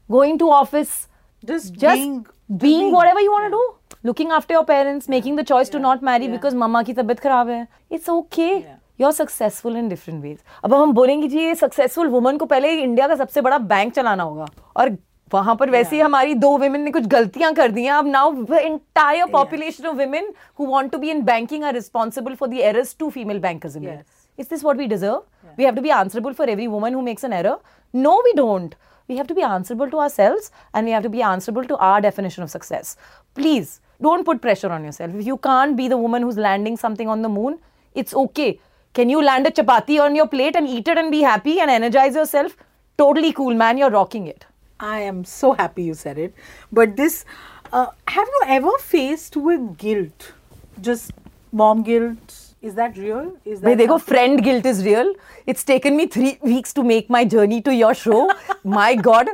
[0.10, 1.08] going to office,
[1.43, 2.25] just, just being
[2.58, 3.63] being, whatever you want to do
[4.04, 5.73] looking after your parents making the choice yeah.
[5.73, 6.32] to not marry yeah.
[6.32, 8.65] because mama की तबीयत खराब है it's okay
[8.97, 13.08] you're successful in different ways अब हम बोलेंगे जी ये successful woman को पहले इंडिया
[13.08, 14.47] का सबसे बड़ा बैंक चलाना होगा
[14.78, 14.97] और
[15.34, 18.28] वहाँ पर वैसे ही हमारी दो women ने कुछ गलतियाँ कर दी हैं अब now
[18.52, 22.63] the entire population of women who want to be in banking are responsible for the
[22.71, 24.29] errors two female bankers have made Yes.
[24.39, 25.23] Is this what we deserve?
[25.58, 27.60] We have to be answerable for every woman who makes an error?
[27.91, 28.73] No, we don't.
[29.10, 31.99] We have to be answerable to ourselves and we have to be answerable to our
[31.99, 32.95] definition of success.
[33.36, 35.13] Please don't put pressure on yourself.
[35.13, 37.60] If you can't be the woman who's landing something on the moon,
[37.95, 38.60] it's okay.
[38.93, 41.69] Can you land a chapati on your plate and eat it and be happy and
[41.69, 42.56] energize yourself?
[42.97, 43.78] Totally cool, man.
[43.78, 44.45] You're rocking it.
[44.80, 46.34] I am so happy you said it.
[46.71, 47.25] But this,
[47.73, 50.32] uh, have you ever faced with guilt?
[50.80, 51.12] Just
[51.52, 52.48] mom guilt?
[52.62, 53.38] Is that real?
[53.45, 55.13] Is that they go, friend guilt is real.
[55.45, 58.32] It's taken me three weeks to make my journey to your show.
[58.63, 59.30] my God,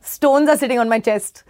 [0.00, 1.44] stones are sitting on my chest.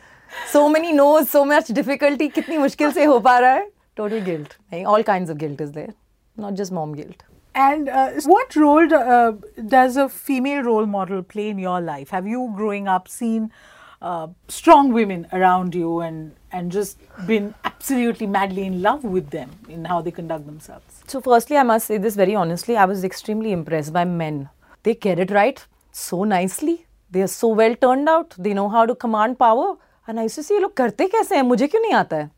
[0.49, 2.29] So many no's, so much difficulty.
[2.29, 3.67] Kitni mushkil se ho pa raha hai.
[3.95, 4.57] Total guilt.
[4.87, 5.95] All kinds of guilt is there,
[6.37, 7.23] not just mom guilt.
[7.55, 9.33] And uh, what role uh,
[9.69, 12.11] does a female role model play in your life?
[12.11, 13.53] Have you, growing up, seen
[14.01, 19.51] uh, strong women around you and, and just been absolutely madly in love with them
[19.69, 20.92] in how they conduct themselves?
[21.13, 24.49] So, firstly, I must say this very honestly I was extremely impressed by men.
[24.83, 28.87] They get it right so nicely, they are so well turned out, they know how
[28.87, 29.77] to command power.
[30.07, 31.43] And I used to say, look, karte kaise hai?
[31.43, 32.31] Mujhe kyun nahi aata hai?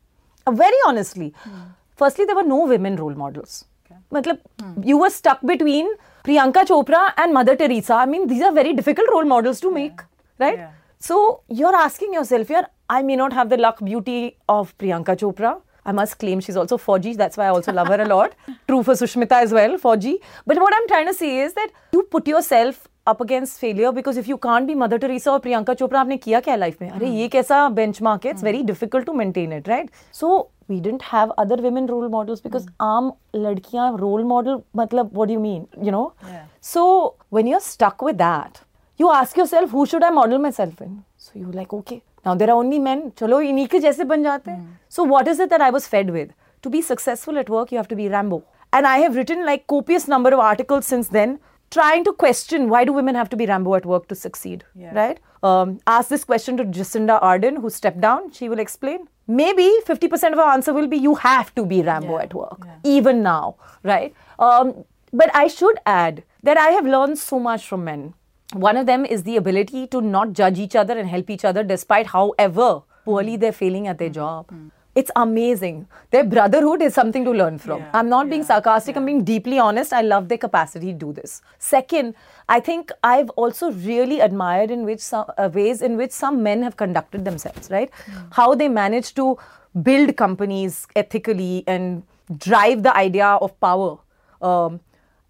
[0.45, 1.33] Uh, very honestly.
[1.43, 1.61] Hmm.
[1.95, 3.63] Firstly, there were no women role models.
[3.85, 3.95] Okay.
[4.11, 4.83] Matlab, hmm.
[4.83, 7.93] You were stuck between Priyanka Chopra and Mother Teresa.
[7.93, 9.73] I mean, these are very difficult role models to yeah.
[9.73, 10.01] make,
[10.37, 10.57] right?
[10.57, 10.71] Yeah.
[10.99, 15.61] So, you're asking yourself, here, I may not have the luck beauty of Priyanka Chopra.
[15.85, 17.15] I must claim she's also Fauji.
[17.15, 18.35] That's why I also love her a lot.
[18.67, 20.17] True for Sushmita as well, Fauji.
[20.45, 24.17] But what I'm trying to say is that you put yourself up against failure because
[24.17, 27.05] if you can't be Mother Teresa or Priyanka Chopra, आपने किया क्या life में अरे
[27.05, 27.15] hmm.
[27.15, 28.49] ये कैसा benchmark it's hmm.
[28.49, 32.65] very difficult to maintain it right so we didn't have other women role models because
[32.65, 32.81] hmm.
[32.81, 36.45] आम लड़कियां role model what do you mean you know yeah.
[36.71, 36.87] so
[37.29, 38.61] when you're stuck with that
[38.97, 42.50] you ask yourself who should I model myself in so you're like okay now there
[42.50, 43.10] are only men.
[43.18, 44.78] चलो इन्हीं के जैसे बन जाते हैं.
[44.88, 46.32] So what is it that I was fed with?
[46.62, 48.42] To be successful at work, you have to be Rambo.
[48.72, 51.38] And I have written like copious number of articles since then,
[51.70, 54.92] trying to question why do women have to be Rambo at work to succeed, Yeah.
[54.98, 55.18] right?
[55.42, 58.30] Um, ask this question to Jacinda Ardern, who stepped down.
[58.32, 59.08] She will explain.
[59.26, 62.64] Maybe 50% of her answer will be you have to be Rambo Yeah, at work,
[62.66, 62.76] yeah.
[62.84, 64.12] even now, right?
[64.38, 64.74] Um,
[65.12, 68.12] but I should add that I have learned so much from men.
[68.53, 71.63] One of them is the ability to not judge each other and help each other
[71.63, 74.51] despite however poorly they're failing at their job.
[74.95, 75.87] It's amazing.
[76.11, 77.79] Their brotherhood is something to learn from.
[77.79, 79.91] Yeah, I'm not being yeah, sarcastic, I'm being deeply honest.
[79.91, 81.41] I love their capacity to do this.
[81.59, 82.15] Second,
[82.47, 86.63] I think I've also really admired in which some uh, ways in which some men
[86.63, 87.91] have conducted themselves, right?
[88.31, 89.37] How they manage to
[89.83, 92.03] build companies ethically and
[92.37, 93.97] drive the idea of power.
[94.41, 94.79] Um,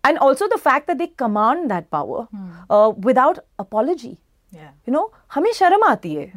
[0.05, 2.27] and also the fact that they command that power
[2.71, 4.19] uh, without apology.
[4.53, 4.71] Yeah.
[4.87, 6.33] You know, हमें शर्म आती है.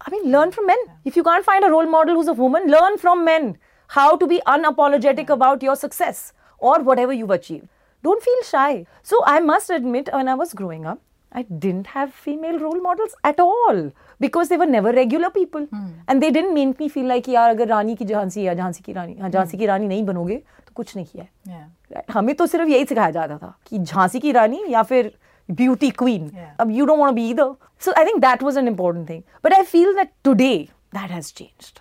[0.00, 0.78] I mean, learn from men.
[1.04, 4.26] If you can't find a role model who's a woman, learn from men how to
[4.26, 7.68] be unapologetic about your success or whatever you've achieved.
[8.02, 8.86] Don't feel shy.
[9.02, 11.00] So I must admit, when I was growing up,
[11.32, 15.66] I didn't have female role models at all because they were never regular people,
[16.08, 18.92] and they didn't make me feel like यार अगर रानी की झांसी या झांसी की
[18.92, 22.11] रानी हाँ झांसी की रानी नहीं बनोगे तो कुछ नहीं किया yeah.
[22.11, 25.11] हमें तो सिर्फ़ यही सिखाया जाता था कि झांसी की रानी या फिर
[25.49, 28.67] ब्यूटी क्वीन अब you don't want to be either so I think that was an
[28.67, 30.55] important thing but I feel that today
[30.93, 31.79] that has changed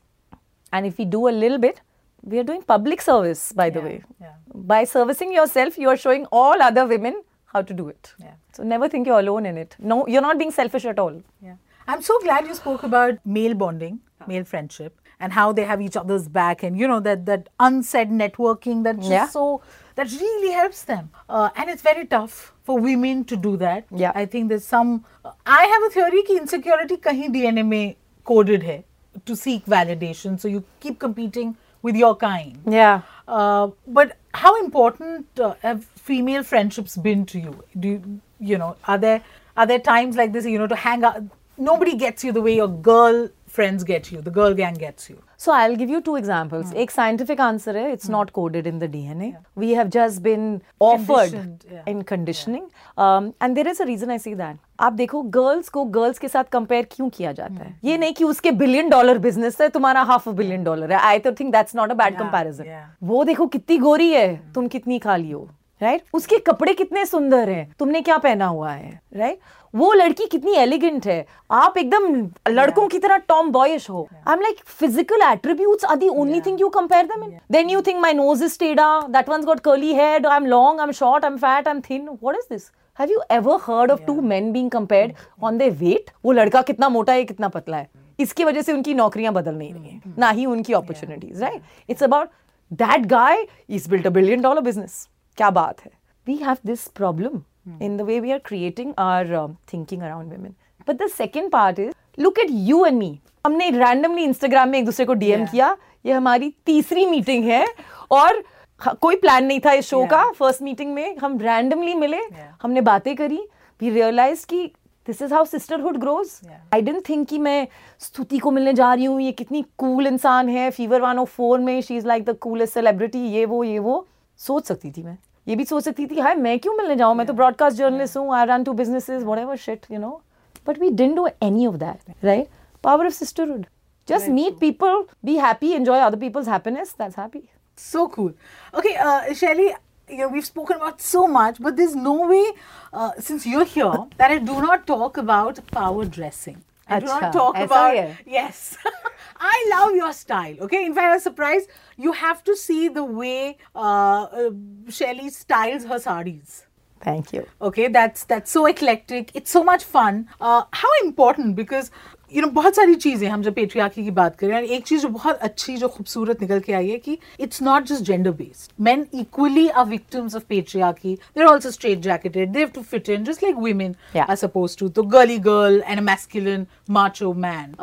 [0.71, 1.82] And if we do a little bit,
[2.21, 4.03] we are doing public service, by the yeah, way.
[4.21, 4.34] Yeah.
[4.53, 8.13] By servicing yourself, you are showing all other women how to do it.
[8.19, 8.34] Yeah.
[8.53, 9.75] So never think you're alone in it.
[9.80, 11.21] No, you're not being selfish at all.
[11.41, 11.56] Yeah.
[11.88, 15.95] I'm so glad you spoke about male bonding, male friendship, and how they have each
[15.95, 19.27] other's back, and you know that that unsaid networking that just yeah.
[19.27, 19.62] so
[19.95, 21.10] that really helps them.
[21.30, 23.86] Uh, and it's very tough for women to do that.
[23.89, 24.12] Yeah.
[24.13, 25.06] I think there's some.
[25.45, 28.84] I have a theory that insecurity kahin DNA mein coded hai
[29.25, 30.39] to seek validation.
[30.39, 32.60] So you keep competing with your kind.
[32.67, 33.01] Yeah.
[33.27, 37.63] Uh, but how important uh, have female friendships been to you?
[37.80, 39.21] Do you, you know are there
[39.56, 41.23] are there times like this you know to hang out?
[41.58, 45.21] Nobody gets you the way your girl friends get you, the girl gang gets you.
[45.38, 46.71] So I'll give you two examples.
[46.71, 46.91] Mm.
[46.91, 48.15] Scientific answer it's mm.
[48.17, 49.32] not coded in the DNA.
[49.32, 49.39] Yeah.
[49.56, 51.84] We have just been offered yeah.
[51.86, 52.69] in conditioning.
[52.69, 53.15] Yeah.
[53.15, 54.58] Um, and there is a reason I say that.
[54.79, 57.73] आप देखो girls को girls के साथ compare क्यों किया जाता है?
[57.83, 61.19] ये नहीं कि उसके बिलियन डॉलर बिज़नेस है तुम्हारा हाफ़ अ बिलियन डॉलर है। आई
[61.19, 65.31] तो think that's not a bad comparison वो देखो कितनी गोरी है तुम कितनी खाली
[65.31, 65.47] हो
[65.81, 66.13] राइट right?
[66.15, 69.55] उसके कपड़े कितने सुंदर हैं तुमने क्या पहना हुआ है राइट right?
[69.73, 72.05] वो लड़की कितनी एलिगेंट है। आप एकदम
[72.49, 76.61] लड़कों की तरह टॉम बॉयश हो। I am like physical attributes are the only thing
[76.61, 79.93] you compare them in then you think my nose is टेढ़ा that one's got curly
[79.95, 82.53] head I am long I am short I am fat I am thin what is
[82.53, 86.62] this have you ever heard of two men being compared on their weight वो लड़का
[86.62, 90.15] कितना मोटा है कितना पतला है। इसकी वजह से उनकी नौकरियाँ बदल नहीं रही हैं।
[90.17, 92.29] ना ही उनकी opportunities right it's about
[92.71, 95.07] that guy is built a billion dollar business
[95.38, 95.91] क्या बात है?
[96.27, 97.41] We have this problem
[97.86, 100.51] in the way we are creating our um, thinking around women.
[100.89, 101.89] But the second part is
[102.25, 103.10] look at you and me.
[103.45, 105.51] हमने randomly Instagram में एक दूसरे को DM Yeah.
[105.51, 107.65] किया ये हमारी तीसरी मीटिंग है
[108.12, 108.41] और
[108.81, 110.09] कोई प्लान नहीं था इस शो Yeah.
[110.11, 112.49] का। फ़र्स्ट मीटिंग में हम रैंडमली मिले Yeah.
[112.61, 113.39] हमने बातें करी।
[113.81, 114.65] वी रियलाइज़ कि
[115.07, 116.29] this is how sisterhood grows
[116.73, 117.67] I don't think कि मैं
[117.99, 121.59] स्तुति को मिलने जा रही हूँ। ये कितनी कूल cool इंसान है। फीवर वन फोर
[121.59, 124.05] में she is like the coolest celebrity ये वो ये वो।
[124.39, 127.15] सोच सकती थी मैं। ये भी सोच सकती थी हाय मैं क्यों मिलने जाऊँ?
[127.15, 130.21] मैं तो ब्रॉडकास्ट जर्नलिस्ट हूँ। I run two businesses whatever shit you know
[130.67, 132.47] but we don't do any of that right
[132.83, 133.65] power of sisterhood
[134.07, 137.43] just meet people be happy enjoy other people's happiness that's happy
[137.83, 138.33] so cool.
[138.73, 139.73] Okay, uh, Shaili,
[140.09, 142.45] you know, we've spoken about so much, but there's no way,
[142.93, 146.63] uh, since you're here, that I do not talk about power dressing.
[146.89, 148.15] I Achha, do not talk about.
[148.25, 148.77] Yes.
[149.39, 150.55] I love your style.
[150.61, 150.85] Okay.
[150.85, 151.69] In fact, I was surprised.
[151.97, 153.79] You have to see the way uh,
[154.23, 154.49] uh,
[154.87, 156.65] Shaili styles her saris.
[157.01, 157.45] Thank you.
[157.61, 159.31] Okay, that's that's so eclectic.
[159.35, 160.27] It's so much fun.
[160.41, 161.91] Uh, how important because
[162.31, 165.09] you know बहुत सारी चीज़ें हम जब patriarchy की बात करें and एक चीज़ जो
[165.09, 169.05] बहुत अच्छी जो खूबसूरत निकल के आई है कि it's not just gender based men
[169.13, 173.57] equally are victims of patriarchy there also straight jacketed they've to fit in just like
[173.57, 177.73] women I suppose to to girly girl and masculine macho man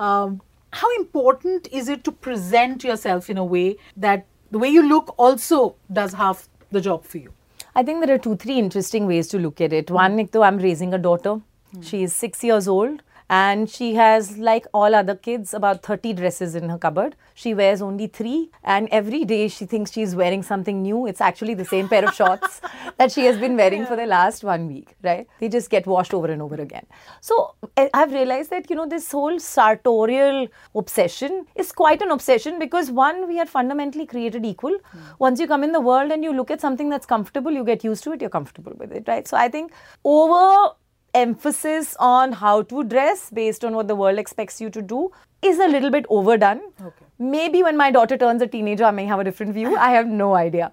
[0.72, 3.64] how important is it to present yourself in a way
[3.98, 6.36] that the way you look also does half
[6.74, 7.30] the job for you
[7.76, 10.42] I think there are two three interesting ways to look at it one एक तो
[10.42, 11.40] I am raising a daughter
[11.72, 13.00] she is six years old
[13.30, 17.16] And she has, like all other kids, about 30 dresses in her cupboard.
[17.34, 21.06] She wears only three, and every day she thinks she's wearing something new.
[21.06, 22.60] It's actually the same pair of shorts
[22.98, 25.26] that she has been wearing for the last one week, right?
[25.40, 26.86] They just get washed over and over again.
[27.20, 32.58] So I- I've realized that, you know, this whole sartorial obsession is quite an obsession
[32.58, 34.76] because one, we are fundamentally created equal.
[34.92, 34.98] Hmm.
[35.18, 37.82] Once you come in the world and you look at something that's comfortable, you get
[37.84, 39.26] used to it, you're comfortable with it, right?
[39.26, 39.72] So I think
[40.04, 40.74] over
[41.14, 45.10] emphasis on how to dress based on what the world expects you to do
[45.42, 46.60] is a little bit overdone.
[46.80, 47.04] Okay.
[47.18, 49.76] Maybe when my daughter turns a teenager, I may have a different view.
[49.76, 50.72] I have no idea.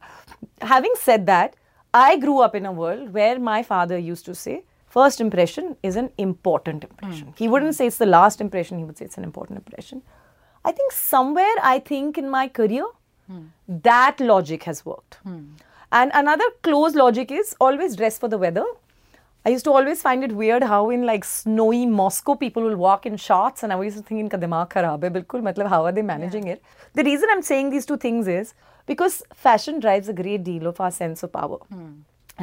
[0.62, 1.56] Having said that,
[1.94, 5.96] I grew up in a world where my father used to say, first impression is
[5.96, 7.28] an important impression.
[7.28, 7.34] Hmm.
[7.36, 10.02] He wouldn't say it's the last impression, he would say it's an important impression.
[10.64, 12.86] I think somewhere, I think in my career,
[13.28, 13.46] hmm.
[13.68, 15.16] that logic has worked.
[15.24, 15.44] Hmm.
[15.92, 18.64] And another close logic is always dress for the weather.
[19.47, 23.07] I used to always find it weird how in like snowy Moscow people will walk
[23.07, 25.93] in shorts and I used to think इनका दिमाग खराब है बिल्कुल मतलब how are
[25.93, 26.63] they managing it?
[26.95, 28.55] The reason I'm saying these two things is
[28.87, 31.59] because fashion drives a great deal of our sense of power.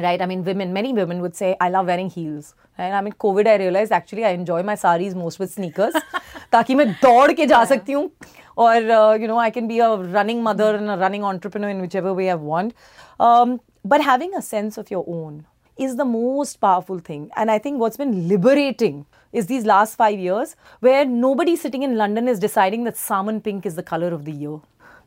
[0.04, 0.20] Right?
[0.20, 2.54] I mean, women, many women would say, I love wearing heels.
[2.76, 5.94] And I mean, COVID, I realized actually I enjoy my saris most with sneakers.
[6.52, 8.10] ताकि मैं दौड़ के जा सकती हूँ
[8.56, 11.80] or uh, you know I can be a running mother and a running entrepreneur in
[11.80, 12.74] whichever way I want.
[13.20, 15.44] Um, but having a sense of your own
[15.78, 17.30] is the most powerful thing.
[17.36, 21.96] And I think what's been liberating is these last five years where nobody sitting in
[21.96, 24.60] London is deciding that salmon pink is the color of the year.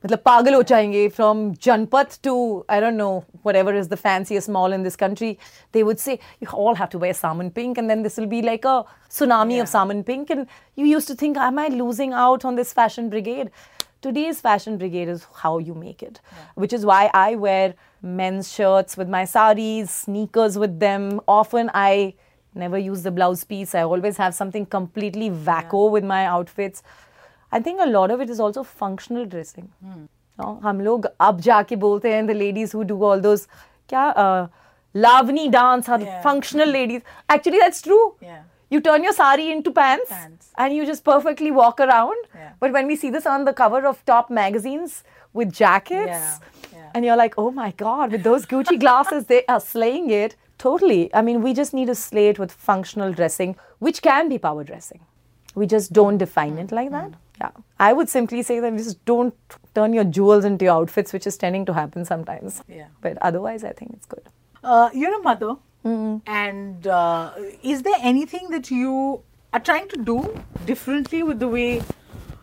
[0.06, 2.34] मतलब पागल हो जाएंगे from Janpat to
[2.70, 5.30] I don't know whatever is the fanciest mall in this country
[5.72, 8.42] they would say you all have to wear salmon pink and then this will be
[8.44, 8.76] like a
[9.10, 12.74] tsunami of salmon pink and you used to think am I losing out on this
[12.74, 13.50] fashion brigade
[14.02, 16.20] today's fashion brigade is how you make it
[16.56, 17.74] which is why I wear
[18.22, 22.14] men's shirts with my saris sneakers with them often I
[22.64, 26.84] never use the blouse piece I always have something completely wacko with my outfits
[27.52, 29.68] I think a lot of it is also functional dressing.
[30.40, 30.48] No?
[30.64, 33.48] हम लोग अब जाके बोलते हैं the ladies who do all those
[33.90, 34.48] क्या uh,
[35.06, 36.22] lavani dance are the Yeah.
[36.26, 37.02] functional ladies.
[37.30, 38.04] Actually, that's true.
[38.22, 38.42] Yeah.
[38.73, 40.51] You turn your sari into pants, Pants.
[40.57, 42.17] and you just perfectly walk around.
[42.35, 42.53] Yeah.
[42.61, 45.05] But when we see this on the cover of top magazines
[45.35, 46.39] with jackets, Yeah,
[46.73, 46.91] yeah.
[46.95, 50.37] and you're like, oh my god, with those Gucci glasses, they are slaying it.
[50.59, 51.15] Totally.
[51.15, 54.65] I mean, we just need to slay it with functional dressing, which can be power
[54.65, 55.01] dressing.
[55.55, 57.11] We just don't define it like that.
[57.41, 57.51] Yeah.
[57.79, 59.35] I would simply say that we just don't
[59.75, 62.63] turn your jewels into your outfits, which is tending to happen sometimes.
[62.69, 62.87] Yeah.
[63.03, 64.29] But otherwise, I think it's good.
[64.65, 69.23] Uh, you're a mother, and uh, is there anything that you
[69.53, 71.83] are trying to do differently with the way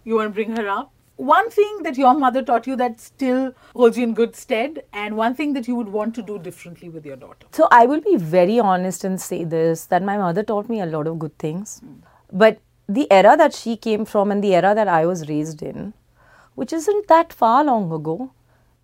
[0.03, 0.91] you want to bring her up?
[1.15, 5.17] One thing that your mother taught you that still holds you in good stead, and
[5.17, 7.45] one thing that you would want to do differently with your daughter.
[7.51, 10.85] So I will be very honest and say this that my mother taught me a
[10.85, 11.81] lot of good things.
[12.31, 15.93] But the era that she came from and the era that I was raised in,
[16.55, 18.31] which isn't that far long ago,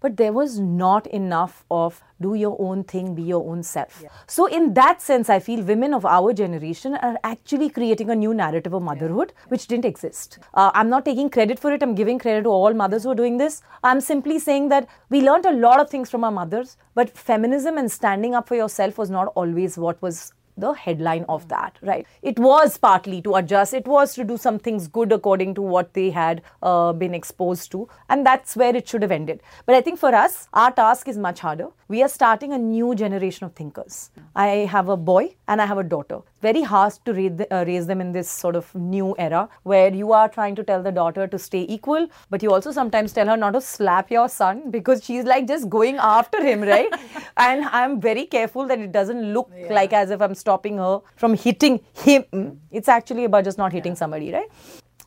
[0.05, 4.03] but there was not enough of do your own thing, be your own self.
[4.27, 8.35] So, in that sense, I feel women of our generation are actually creating a new
[8.35, 10.37] narrative of motherhood which didn't exist.
[10.53, 13.21] Uh, I'm not taking credit for it, I'm giving credit to all mothers who are
[13.23, 13.63] doing this.
[13.83, 17.79] I'm simply saying that we learned a lot of things from our mothers, but feminism
[17.79, 22.05] and standing up for yourself was not always what was the headline of that, right?
[22.21, 25.93] It was partly to adjust, it was to do some things good according to what
[25.93, 29.41] they had uh, been exposed to, and that's where it should have ended.
[29.65, 31.69] But I think for us, our task is much harder.
[31.87, 34.11] We are starting a new generation of thinkers.
[34.35, 36.19] I have a boy and I have a daughter.
[36.45, 39.91] Very hard to raise, the- uh, raise them in this sort of new era where
[40.01, 43.31] you are trying to tell the daughter to stay equal, but you also sometimes tell
[43.33, 46.91] her not to slap your son because she's like just going after him, right?
[47.37, 51.35] and I'm very careful that it doesn't look like as if I'm stopping her from
[51.45, 52.25] hitting him.
[52.71, 54.49] It's actually about just not hitting somebody, right?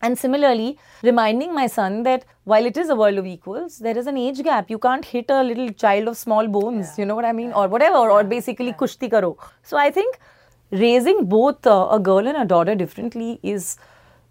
[0.03, 4.07] And similarly, reminding my son that while it is a world of equals, there is
[4.07, 4.71] an age gap.
[4.71, 7.53] You can't hit a little child of small bones, you know what I mean?
[7.53, 9.37] Or whatever, or basically kushti karo.
[9.63, 10.21] So I think
[10.71, 13.77] raising both uh, a girl and a daughter differently is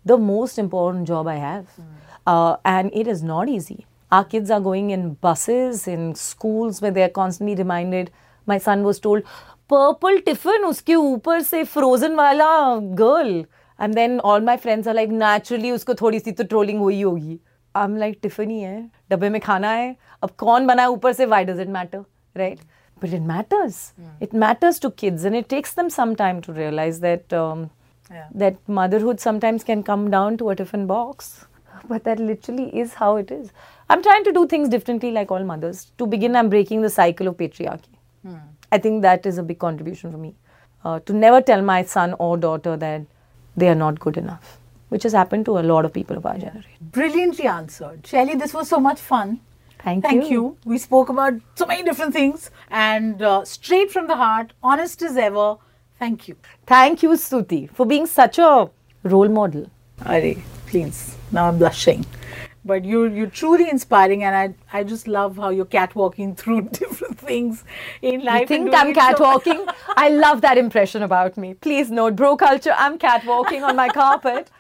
[0.06, 1.66] the most important job I have.
[1.80, 1.84] Mm.
[2.26, 3.86] Uh, and it is not easy.
[4.12, 8.12] Our kids are going in buses, in schools where they are constantly reminded.
[8.46, 9.24] My son was told,
[9.68, 13.46] purple tiffin, uske upar se frozen wala girl.
[13.80, 17.40] And then all my friends are like, naturally usko thodi si to trolling hui hogi.
[17.76, 21.44] I'm like, "Tiffany hi hai, dabbe mein khana hai, ab kaun bana upar se, why
[21.44, 22.60] does it matter, right?
[23.00, 23.94] But it matters.
[24.20, 27.70] It matters to kids and it takes them some time to realize that um,
[28.16, 28.28] Yeah.
[28.42, 31.46] that motherhood sometimes can come down to a tiffin box.
[31.90, 33.50] But that literally is how it is.
[33.90, 35.82] I'm trying to do things differently like all mothers.
[36.02, 37.94] To begin i'm breaking the cycle of patriarchy.
[38.72, 40.32] I think that is a big contribution for me.
[40.84, 43.02] Uh, to never tell my son or daughter that
[43.56, 44.58] they are not good enough,
[44.90, 46.90] which has happened to a lot of people of our generation.
[46.98, 48.04] Brilliantly answered.
[48.04, 49.40] Shaili, this was so much fun.
[49.84, 50.58] Thank, Thank you.
[50.66, 55.18] We spoke about so many different things and uh, straight from the heart, honest as
[55.18, 55.56] ever.
[56.00, 56.36] Thank you.
[56.66, 58.70] Thank you, Stutee, for being such a
[59.04, 59.70] role model.
[60.06, 60.22] Are,
[60.68, 61.16] please.
[61.32, 62.06] Now I'm blushing.
[62.66, 67.18] But you're you're truly inspiring, and I I just love how you're catwalking through different
[67.18, 67.64] things
[68.02, 68.42] in life.
[68.42, 69.66] You think I'm it so-
[69.98, 71.54] I love that impression about me.
[71.54, 74.52] Please note, bro culture, I'm catwalking on my carpet.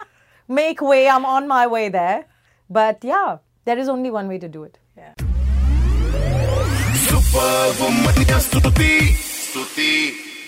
[0.48, 2.26] Make way, I'm on my way there.
[2.70, 4.80] But yeah, there is only one way to do it.
[4.96, 5.14] Yeah.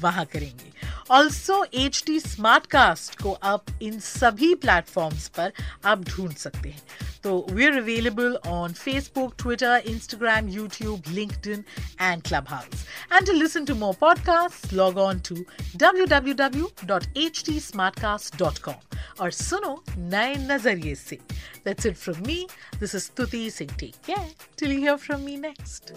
[0.00, 0.72] वहाँ करेंगे।
[1.10, 5.52] Also H T Smartcast को आप इन सभी platforms पर
[5.84, 6.82] आप ढूंढ सकते हैं।
[7.22, 11.64] तो we are available on Facebook Twitter Instagram YouTube LinkedIn
[12.00, 15.34] and Clubhouse and to listen to more podcast log on to
[15.76, 17.58] W W W dot H T
[18.00, 21.18] Smartcast dot com और सुनो नए नज़रिए से।
[21.64, 22.46] That's it from me.
[22.78, 23.66] This is Stutee Singh.
[23.68, 25.92] take care till you hear from me next.